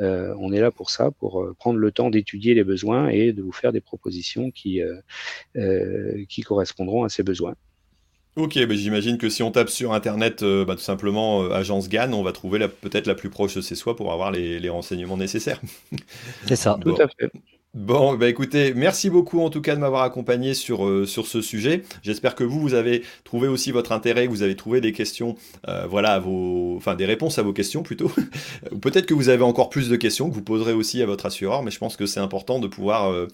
[0.00, 3.32] euh, on est là pour ça, pour euh, prendre le temps d'étudier les besoins et
[3.32, 4.80] de vous faire des propositions qui,
[6.28, 7.54] qui correspondront à ces besoins.
[8.36, 12.22] Ok, bah j'imagine que si on tape sur Internet, bah, tout simplement agence GAN, on
[12.22, 15.60] va trouver peut-être la plus proche de chez soi pour avoir les, les renseignements nécessaires.
[16.46, 16.78] C'est ça.
[16.82, 17.30] Tout à fait.
[17.76, 21.42] Bon, bah écoutez, merci beaucoup en tout cas de m'avoir accompagné sur, euh, sur ce
[21.42, 21.82] sujet.
[22.02, 25.34] J'espère que vous, vous avez trouvé aussi votre intérêt, vous avez trouvé des questions,
[25.68, 28.10] euh, voilà, vos, enfin des réponses à vos questions plutôt.
[28.80, 31.62] Peut-être que vous avez encore plus de questions que vous poserez aussi à votre assureur,
[31.62, 33.28] mais je pense que c'est important de pouvoir, euh,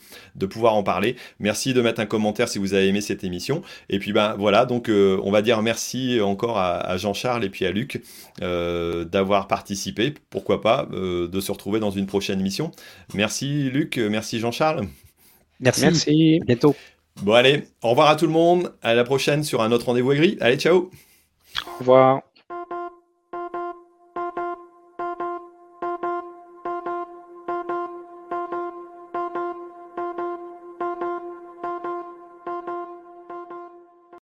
[0.65, 1.15] en parler.
[1.39, 3.63] Merci de mettre un commentaire si vous avez aimé cette émission.
[3.91, 7.65] Et puis ben voilà, donc on va dire merci encore à, à Jean-Charles et puis
[7.65, 8.03] à Luc
[8.41, 10.15] d'avoir participé.
[10.31, 12.71] Pourquoi pas de se retrouver dans une prochaine émission.
[13.15, 14.87] Merci Luc, merci Jean-Charles.
[15.61, 15.83] Merci.
[15.83, 16.41] Merci.
[16.47, 16.75] bientôt.
[17.23, 18.73] Bon allez, au revoir à tout le monde.
[18.83, 20.39] À la prochaine sur un autre rendez-vous aigri.
[20.41, 20.91] Allez, ciao.
[21.67, 22.23] Au revoir.